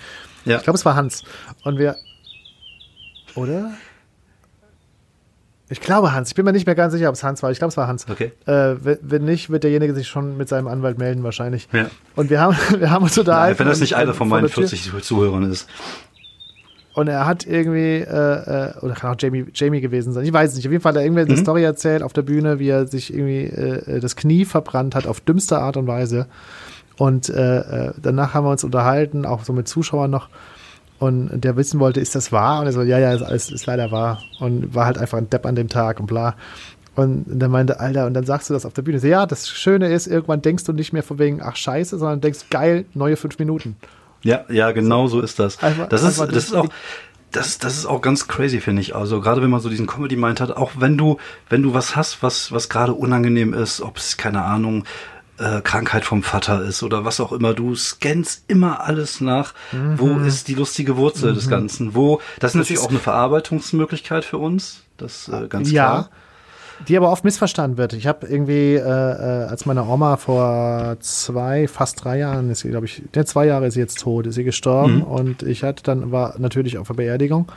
[0.45, 0.57] Ja.
[0.57, 1.23] Ich glaube, es war Hans.
[1.63, 1.95] Und wir.
[3.35, 3.71] Oder?
[5.69, 6.29] Ich glaube Hans.
[6.29, 7.49] Ich bin mir nicht mehr ganz sicher, ob es Hans war.
[7.49, 8.07] Ich glaube, es war Hans.
[8.09, 8.31] Okay.
[8.45, 11.67] Äh, wenn nicht, wird derjenige sich schon mit seinem Anwalt melden wahrscheinlich.
[11.71, 11.89] Ja.
[12.15, 13.53] Und wir haben, wir haben uns unterhalten.
[13.53, 15.67] Nein, wenn das nicht einer von meinen 40 Zuhörern ist.
[16.93, 20.55] Und er hat irgendwie, äh, äh, oder kann auch Jamie, Jamie gewesen sein, ich weiß
[20.55, 20.67] nicht.
[20.67, 21.31] Auf jeden Fall hat er irgendwie mhm.
[21.31, 25.07] eine Story erzählt auf der Bühne, wie er sich irgendwie äh, das Knie verbrannt hat,
[25.07, 26.27] auf dümmste Art und Weise.
[26.97, 30.29] Und äh, äh, danach haben wir uns unterhalten, auch so mit Zuschauern noch.
[30.99, 32.61] Und der wissen wollte, ist das wahr?
[32.61, 34.21] Und er so, ja, ja, ist, ist, ist leider wahr.
[34.39, 36.35] Und war halt einfach ein Depp an dem Tag und bla.
[36.95, 38.99] Und dann meinte, Alter, und dann sagst du das auf der Bühne.
[38.99, 42.21] So, ja, das Schöne ist, irgendwann denkst du nicht mehr von wegen, ach scheiße, sondern
[42.21, 43.75] denkst, geil, neue fünf Minuten.
[44.23, 45.61] Ja, ja, genau so ist das.
[45.61, 46.69] Einfach, das ist, das ist auch,
[47.31, 48.95] das, das ist auch ganz crazy, finde ich.
[48.95, 51.17] Also gerade wenn man so diesen Comedy-Mind hat, auch wenn du,
[51.49, 54.85] wenn du was hast, was, was gerade unangenehm ist, ob es, keine Ahnung,
[55.39, 59.99] äh, Krankheit vom Vater ist oder was auch immer, du scannst immer alles nach, mhm.
[59.99, 61.35] wo ist die lustige Wurzel mhm.
[61.35, 66.09] des Ganzen, wo, das ist natürlich auch eine Verarbeitungsmöglichkeit für uns, das äh, ganz klar.
[66.87, 67.93] Die aber oft missverstanden wird.
[67.93, 72.69] Ich habe irgendwie, äh, äh, als meine Oma vor zwei, fast drei Jahren ist sie,
[72.69, 75.03] glaube ich, der zwei Jahre ist sie jetzt tot, ist sie gestorben mhm.
[75.03, 77.51] und ich hatte dann, war natürlich auf der Beerdigung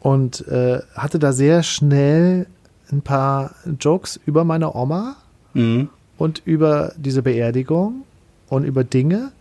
[0.00, 2.46] und äh, hatte da sehr schnell
[2.90, 5.16] ein paar Jokes über meine Oma
[5.54, 5.88] mhm.
[6.18, 8.02] und über diese Beerdigung
[8.48, 9.32] und über Dinge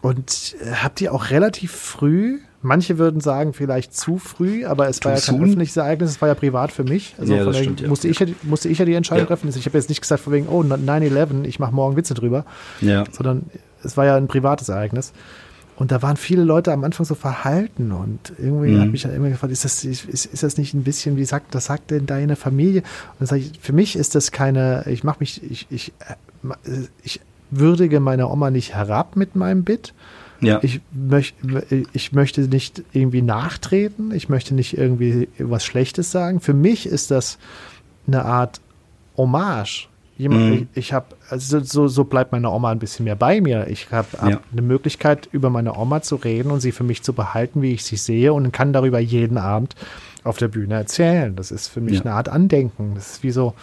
[0.00, 5.00] und äh, habe die auch relativ früh Manche würden sagen, vielleicht zu früh, aber es
[5.00, 5.44] Too war ja kein soon?
[5.44, 7.14] öffentliches Ereignis, es war ja privat für mich.
[7.18, 7.88] Also ja, stimmt, ja.
[7.88, 9.48] musste, ich ja, musste ich ja die Entscheidung treffen.
[9.48, 12.44] Ich habe jetzt nicht gesagt von wegen, oh, 9-11, ich mache morgen Witze drüber.
[12.80, 13.04] Ja.
[13.10, 13.46] Sondern
[13.82, 15.12] es war ja ein privates Ereignis.
[15.76, 18.80] Und da waren viele Leute am Anfang so verhalten und irgendwie mhm.
[18.80, 21.54] hat mich dann immer gefragt, ist das, ist, ist das nicht ein bisschen, wie sagt,
[21.54, 22.82] das sagt denn deine Familie?
[22.82, 26.70] Und dann sage ich, für mich ist das keine, ich mache mich, ich, ich, äh,
[27.02, 29.94] ich würdige meine Oma nicht herab mit meinem Bit,
[30.42, 30.60] ja.
[30.62, 31.36] Ich, möcht,
[31.92, 36.40] ich möchte nicht irgendwie nachtreten, ich möchte nicht irgendwie was Schlechtes sagen.
[36.40, 37.38] Für mich ist das
[38.06, 38.60] eine Art
[39.16, 39.88] Hommage.
[40.18, 40.52] Jemand, mhm.
[40.52, 43.66] Ich, ich habe, also so, so bleibt meine Oma ein bisschen mehr bei mir.
[43.68, 44.40] Ich habe hab ja.
[44.52, 47.84] eine Möglichkeit, über meine Oma zu reden und sie für mich zu behalten, wie ich
[47.84, 49.74] sie sehe und kann darüber jeden Abend
[50.24, 51.34] auf der Bühne erzählen.
[51.34, 52.00] Das ist für mich ja.
[52.02, 52.92] eine Art Andenken.
[52.94, 53.54] Das ist wie so,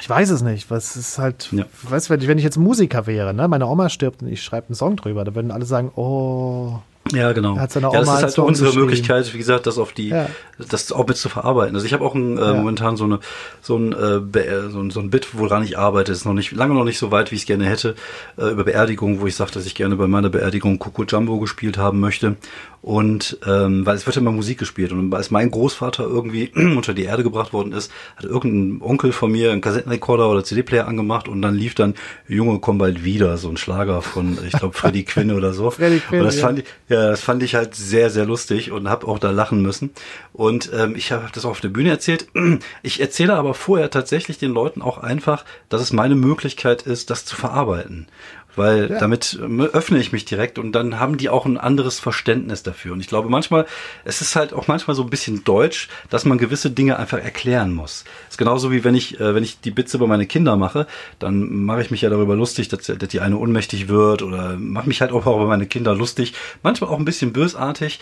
[0.00, 0.70] ich weiß es nicht.
[0.70, 1.64] Was ist halt, ja.
[1.82, 3.48] weißt du, wenn ich jetzt Musiker wäre, ne?
[3.48, 6.78] Meine Oma stirbt und ich schreibe einen Song drüber, da würden alle sagen, oh,
[7.12, 7.58] ja, genau.
[7.58, 10.28] Hat seine Oma ja, das ist halt unsere Möglichkeit, wie gesagt, das auf die, ja.
[10.58, 11.74] das auch mit zu verarbeiten.
[11.74, 12.54] Also ich habe auch ein, äh, ja.
[12.54, 13.18] momentan so eine,
[13.62, 16.74] so ein, äh, so ein, so ein Bit, woran ich arbeite, ist noch nicht, lange
[16.74, 17.96] noch nicht so weit, wie ich es gerne hätte,
[18.38, 21.78] äh, über Beerdigung, wo ich sage, dass ich gerne bei meiner Beerdigung Coco Jumbo gespielt
[21.78, 22.36] haben möchte.
[22.82, 24.92] Und ähm, weil es wird immer Musik gespielt.
[24.92, 29.30] Und als mein Großvater irgendwie unter die Erde gebracht worden ist, hat irgendein Onkel von
[29.30, 31.94] mir einen Kassettenrekorder oder CD-Player angemacht und dann lief dann
[32.26, 35.70] Junge, komm bald wieder, so ein Schlager von, ich glaube, Freddy Quinn oder so.
[35.70, 38.88] Freddy Quinn, und das fand ich, ja, das fand ich halt sehr, sehr lustig und
[38.88, 39.90] habe auch da lachen müssen.
[40.32, 42.26] Und ähm, ich habe das auch auf der Bühne erzählt.
[42.82, 47.24] Ich erzähle aber vorher tatsächlich den Leuten auch einfach, dass es meine Möglichkeit ist, das
[47.24, 48.08] zu verarbeiten
[48.56, 48.98] weil ja.
[48.98, 52.92] damit ähm, öffne ich mich direkt und dann haben die auch ein anderes Verständnis dafür.
[52.92, 53.66] Und ich glaube manchmal,
[54.04, 57.72] es ist halt auch manchmal so ein bisschen deutsch, dass man gewisse Dinge einfach erklären
[57.72, 58.04] muss.
[58.26, 60.86] Das ist genauso wie wenn ich, äh, wenn ich die Bits über meine Kinder mache,
[61.18, 64.88] dann mache ich mich ja darüber lustig, dass, dass die eine ohnmächtig wird oder mache
[64.88, 66.34] mich halt auch über meine Kinder lustig.
[66.62, 68.00] Manchmal auch ein bisschen bösartig.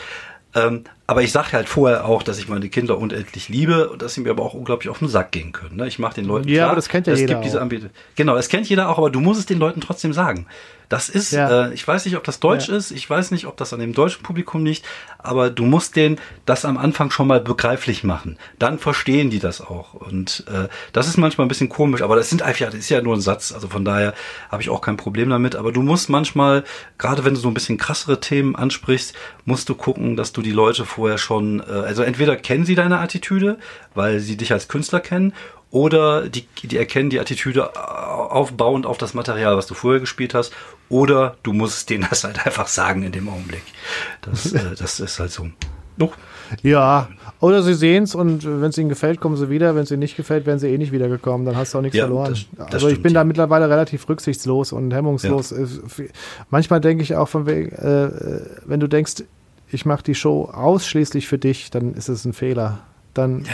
[0.55, 4.14] Ähm, aber ich sage halt vorher auch, dass ich meine Kinder unendlich liebe und dass
[4.14, 5.76] sie mir aber auch unglaublich auf den Sack gehen können.
[5.76, 5.86] Ne?
[5.86, 7.88] Ich mache den Leuten ja, klar, aber das kennt ja es jeder gibt diese Anbieter.
[8.16, 10.46] Genau, das kennt jeder auch, aber du musst es den Leuten trotzdem sagen.
[10.89, 11.66] Das ist, ja.
[11.66, 12.76] äh, ich weiß nicht, ob das Deutsch ja.
[12.76, 14.84] ist, ich weiß nicht, ob das an dem deutschen Publikum liegt,
[15.18, 18.39] aber du musst denen das am Anfang schon mal begreiflich machen.
[18.59, 19.93] Dann verstehen die das auch.
[19.95, 23.03] Und äh, das ist manchmal ein bisschen komisch, aber das sind einfach, das ist ja
[23.03, 24.14] nur ein Satz, also von daher
[24.51, 25.57] habe ich auch kein Problem damit.
[25.57, 26.64] Aber du musst manchmal,
[26.97, 29.14] gerade wenn du so ein bisschen krassere Themen ansprichst,
[29.45, 33.01] musst du gucken, dass du die Leute vorher schon, äh, also entweder kennen sie deine
[33.01, 33.59] Attitüde,
[33.95, 35.34] weil sie dich als Künstler kennen,
[35.70, 40.52] oder die, die erkennen die Attitüde aufbauend auf das Material, was du vorher gespielt hast,
[40.88, 43.62] oder du musst denen das halt einfach sagen in dem Augenblick.
[44.22, 45.48] Das, äh, das ist halt so.
[45.98, 46.12] Doch.
[46.62, 47.08] Ja,
[47.40, 49.74] oder sie sehen es und wenn es ihnen gefällt, kommen sie wieder.
[49.74, 51.44] Wenn es ihnen nicht gefällt, werden sie eh nicht wiedergekommen.
[51.44, 52.30] Dann hast du auch nichts ja, verloren.
[52.30, 53.20] Das, das also ich stimmt, bin ja.
[53.20, 55.50] da mittlerweile relativ rücksichtslos und hemmungslos.
[55.50, 55.58] Ja.
[56.48, 58.10] Manchmal denke ich auch von wegen, äh,
[58.64, 59.24] wenn du denkst,
[59.70, 62.80] ich mache die Show ausschließlich für dich, dann ist es ein Fehler.
[63.12, 63.44] Dann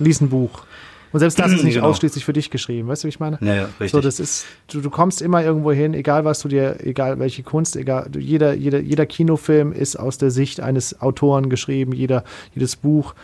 [0.00, 0.64] lies ein Buch.
[1.12, 1.88] Und selbst das ist nicht genau.
[1.88, 3.38] ausschließlich für dich geschrieben, weißt du, wie ich meine?
[3.40, 3.90] Ja, ja, richtig.
[3.90, 7.42] So, das ist, du, du kommst immer irgendwo hin, egal was du dir, egal welche
[7.42, 12.76] Kunst, egal, jeder, jeder, jeder Kinofilm ist aus der Sicht eines Autoren geschrieben, jeder, jedes
[12.76, 13.14] Buch,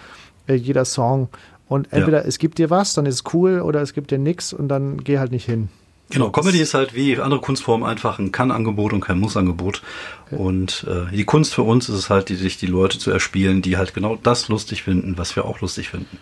[0.46, 1.28] äh, jeder Song.
[1.66, 2.28] Und entweder ja.
[2.28, 5.02] es gibt dir was, dann ist es cool, oder es gibt dir nichts und dann
[5.04, 5.68] geh halt nicht hin.
[6.10, 9.82] Genau, Comedy ist halt wie andere Kunstformen einfach ein Kann-Angebot und kein Muss-Angebot.
[10.26, 10.36] Okay.
[10.36, 13.60] Und äh, die Kunst für uns ist es halt, die, sich die Leute zu erspielen,
[13.60, 16.18] die halt genau das lustig finden, was wir auch lustig finden.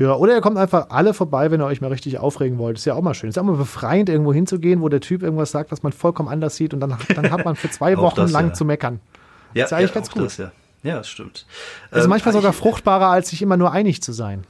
[0.00, 2.78] Ja, oder ihr kommt einfach alle vorbei, wenn ihr euch mal richtig aufregen wollt.
[2.78, 3.28] Ist ja auch mal schön.
[3.28, 6.56] Ist auch mal befreiend, irgendwo hinzugehen, wo der Typ irgendwas sagt, was man vollkommen anders
[6.56, 8.52] sieht und dann, dann hat man für zwei Wochen das, lang ja.
[8.54, 9.00] zu meckern.
[9.52, 10.24] Ja, ist eigentlich ja, ganz gut.
[10.24, 10.52] Das, ja.
[10.82, 11.44] ja, das stimmt.
[11.90, 14.44] Also ähm, manchmal sogar fruchtbarer, als sich immer nur einig zu sein.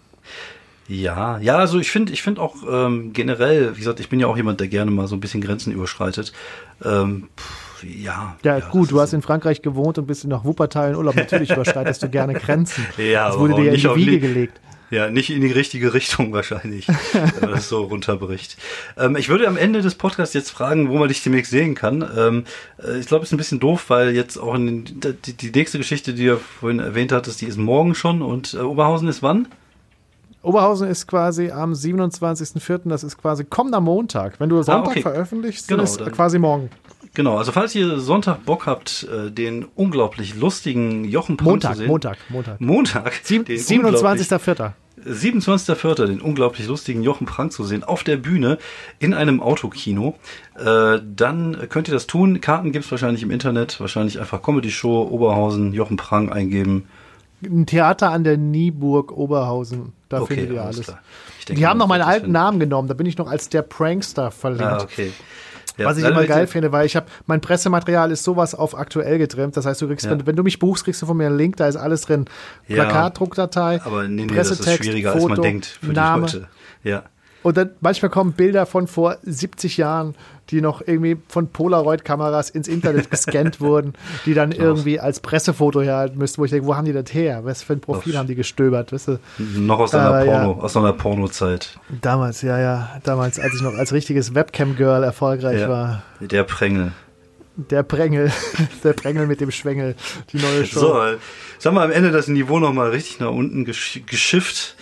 [0.86, 4.28] Ja, ja, also ich finde, ich finde auch ähm, generell, wie gesagt, ich bin ja
[4.28, 6.32] auch jemand, der gerne mal so ein bisschen Grenzen überschreitet.
[6.84, 10.90] Ähm, pff, ja, ja, ja, gut, du hast in Frankreich gewohnt und bist nach Wuppertal
[10.90, 11.16] in Urlaub.
[11.16, 12.86] Natürlich überschreitest du gerne Grenzen.
[12.98, 14.60] Ja, das wurde dir ja in die Wiege gelegt.
[14.90, 18.56] Ja, nicht in die richtige Richtung wahrscheinlich, wenn das so runterbricht.
[18.98, 22.08] Ähm, ich würde am Ende des Podcasts jetzt fragen, wo man dich demnächst sehen kann.
[22.16, 22.44] Ähm,
[22.82, 25.50] äh, ich glaube, es ist ein bisschen doof, weil jetzt auch in den, die, die,
[25.50, 29.22] nächste Geschichte, die du vorhin erwähnt hattest, die ist morgen schon und äh, Oberhausen ist
[29.22, 29.46] wann?
[30.42, 34.40] Oberhausen ist quasi am 27.04., das ist quasi kommender Montag.
[34.40, 35.02] Wenn du Sonntag ah, okay.
[35.02, 36.70] veröffentlichst, genau, ist quasi morgen.
[37.14, 41.78] Genau, also falls ihr Sonntag Bock habt, äh, den unglaublich lustigen Jochen Prank Montag, zu
[41.78, 41.88] sehen.
[41.88, 42.60] Montag, Montag.
[42.60, 43.12] Montag.
[43.24, 44.72] 27.04.
[45.06, 46.06] 27.04.
[46.06, 48.58] den unglaublich lustigen Jochen Prank zu sehen auf der Bühne
[48.98, 50.16] in einem Autokino.
[50.58, 52.40] Äh, dann könnt ihr das tun.
[52.40, 53.80] Karten gibt's wahrscheinlich im Internet.
[53.80, 56.86] Wahrscheinlich einfach Comedy Show Oberhausen Jochen Prank eingeben.
[57.42, 59.92] Ein Theater an der Nieburg Oberhausen.
[60.08, 60.86] Da okay, findet ihr alles.
[60.86, 62.88] Denke, die haben noch meinen alten Namen genommen.
[62.88, 64.64] Da bin ich noch als der Prankster verlinkt.
[64.64, 65.12] Ah, okay.
[65.80, 69.18] Ja, was ich immer geil finde, weil ich habe mein Pressematerial ist sowas auf aktuell
[69.18, 69.56] getrimmt.
[69.56, 70.12] Das heißt, du kriegst, ja.
[70.12, 72.26] wenn, wenn, du mich buchst, kriegst du von mir einen Link, da ist alles drin.
[72.68, 76.26] Plakatdruckdatei, aber nee, nee, Pressetext, das ist schwieriger, Foto, als man denkt für Name.
[76.26, 76.48] die Leute.
[76.82, 77.02] Ja.
[77.42, 80.14] Und dann manchmal kommen Bilder von vor 70 Jahren,
[80.50, 83.94] die noch irgendwie von Polaroid-Kameras ins Internet gescannt wurden,
[84.26, 87.40] die dann irgendwie als Pressefoto herhalten müssten, wo ich denke, wo haben die das her?
[87.44, 88.18] Was für ein Profil Och.
[88.18, 88.92] haben die gestöbert?
[88.92, 89.18] Weißt du?
[89.38, 90.62] Noch aus einer Porno, ja.
[90.62, 91.78] aus einer Porno-Zeit.
[92.00, 93.00] Damals, ja, ja.
[93.04, 95.68] Damals, als ich noch als richtiges Webcam-Girl erfolgreich ja.
[95.68, 96.02] war.
[96.20, 96.92] Der Prängel.
[97.56, 98.32] Der Prängel,
[98.84, 99.94] der Prängel mit dem Schwengel,
[100.32, 100.80] die neue Show.
[100.80, 100.94] So,
[101.58, 104.76] sagen wir am Ende das Niveau nochmal richtig nach unten geschifft.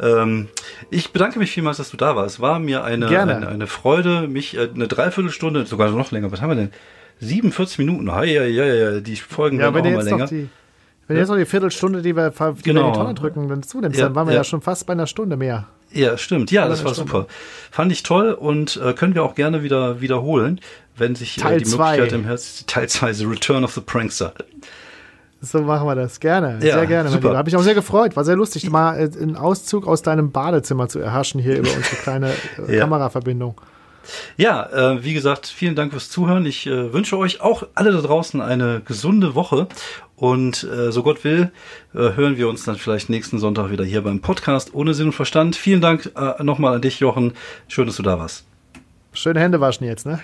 [0.00, 0.48] Ähm,
[0.90, 2.36] ich bedanke mich vielmals, dass du da warst.
[2.36, 6.40] Es war mir eine, eine, eine, Freude, mich äh, eine Dreiviertelstunde, sogar noch länger, was
[6.40, 6.72] haben wir denn?
[7.20, 10.26] 47 Minuten, ja, ja, ja, die Folgen ja, werden auch mal länger.
[10.26, 10.48] Die,
[11.06, 11.22] wenn ja.
[11.22, 12.80] jetzt noch die Viertelstunde, die wir, die genau.
[12.80, 14.40] wir in die Tonne drücken, wenn du zunimmst, ja, dann waren wir ja.
[14.40, 14.44] ja.
[14.44, 15.68] schon fast bei einer Stunde mehr.
[15.92, 16.50] Ja, stimmt.
[16.50, 17.12] Ja, das war Stunde.
[17.12, 17.26] super.
[17.70, 20.60] Fand ich toll und äh, können wir auch gerne wieder wiederholen,
[20.96, 24.34] wenn sich äh, die Möglichkeit im Herzen Teil 2, The Return of the Prankster.
[25.44, 26.20] So machen wir das.
[26.20, 26.58] Gerne.
[26.62, 27.10] Ja, sehr gerne.
[27.10, 27.36] Super.
[27.36, 28.16] Habe ich auch sehr gefreut.
[28.16, 31.96] War sehr lustig, mal äh, einen Auszug aus deinem Badezimmer zu erhaschen hier über unsere
[31.96, 32.30] kleine
[32.68, 32.80] äh, ja.
[32.80, 33.60] Kameraverbindung.
[34.36, 36.44] Ja, äh, wie gesagt, vielen Dank fürs Zuhören.
[36.44, 39.66] Ich äh, wünsche euch auch alle da draußen eine gesunde Woche.
[40.16, 41.50] Und äh, so Gott will,
[41.94, 45.12] äh, hören wir uns dann vielleicht nächsten Sonntag wieder hier beim Podcast ohne Sinn und
[45.12, 45.56] Verstand.
[45.56, 47.32] Vielen Dank nochmal an dich, Jochen.
[47.68, 48.44] Schön, dass du da warst.
[49.12, 50.20] Schöne Hände waschen jetzt, ne?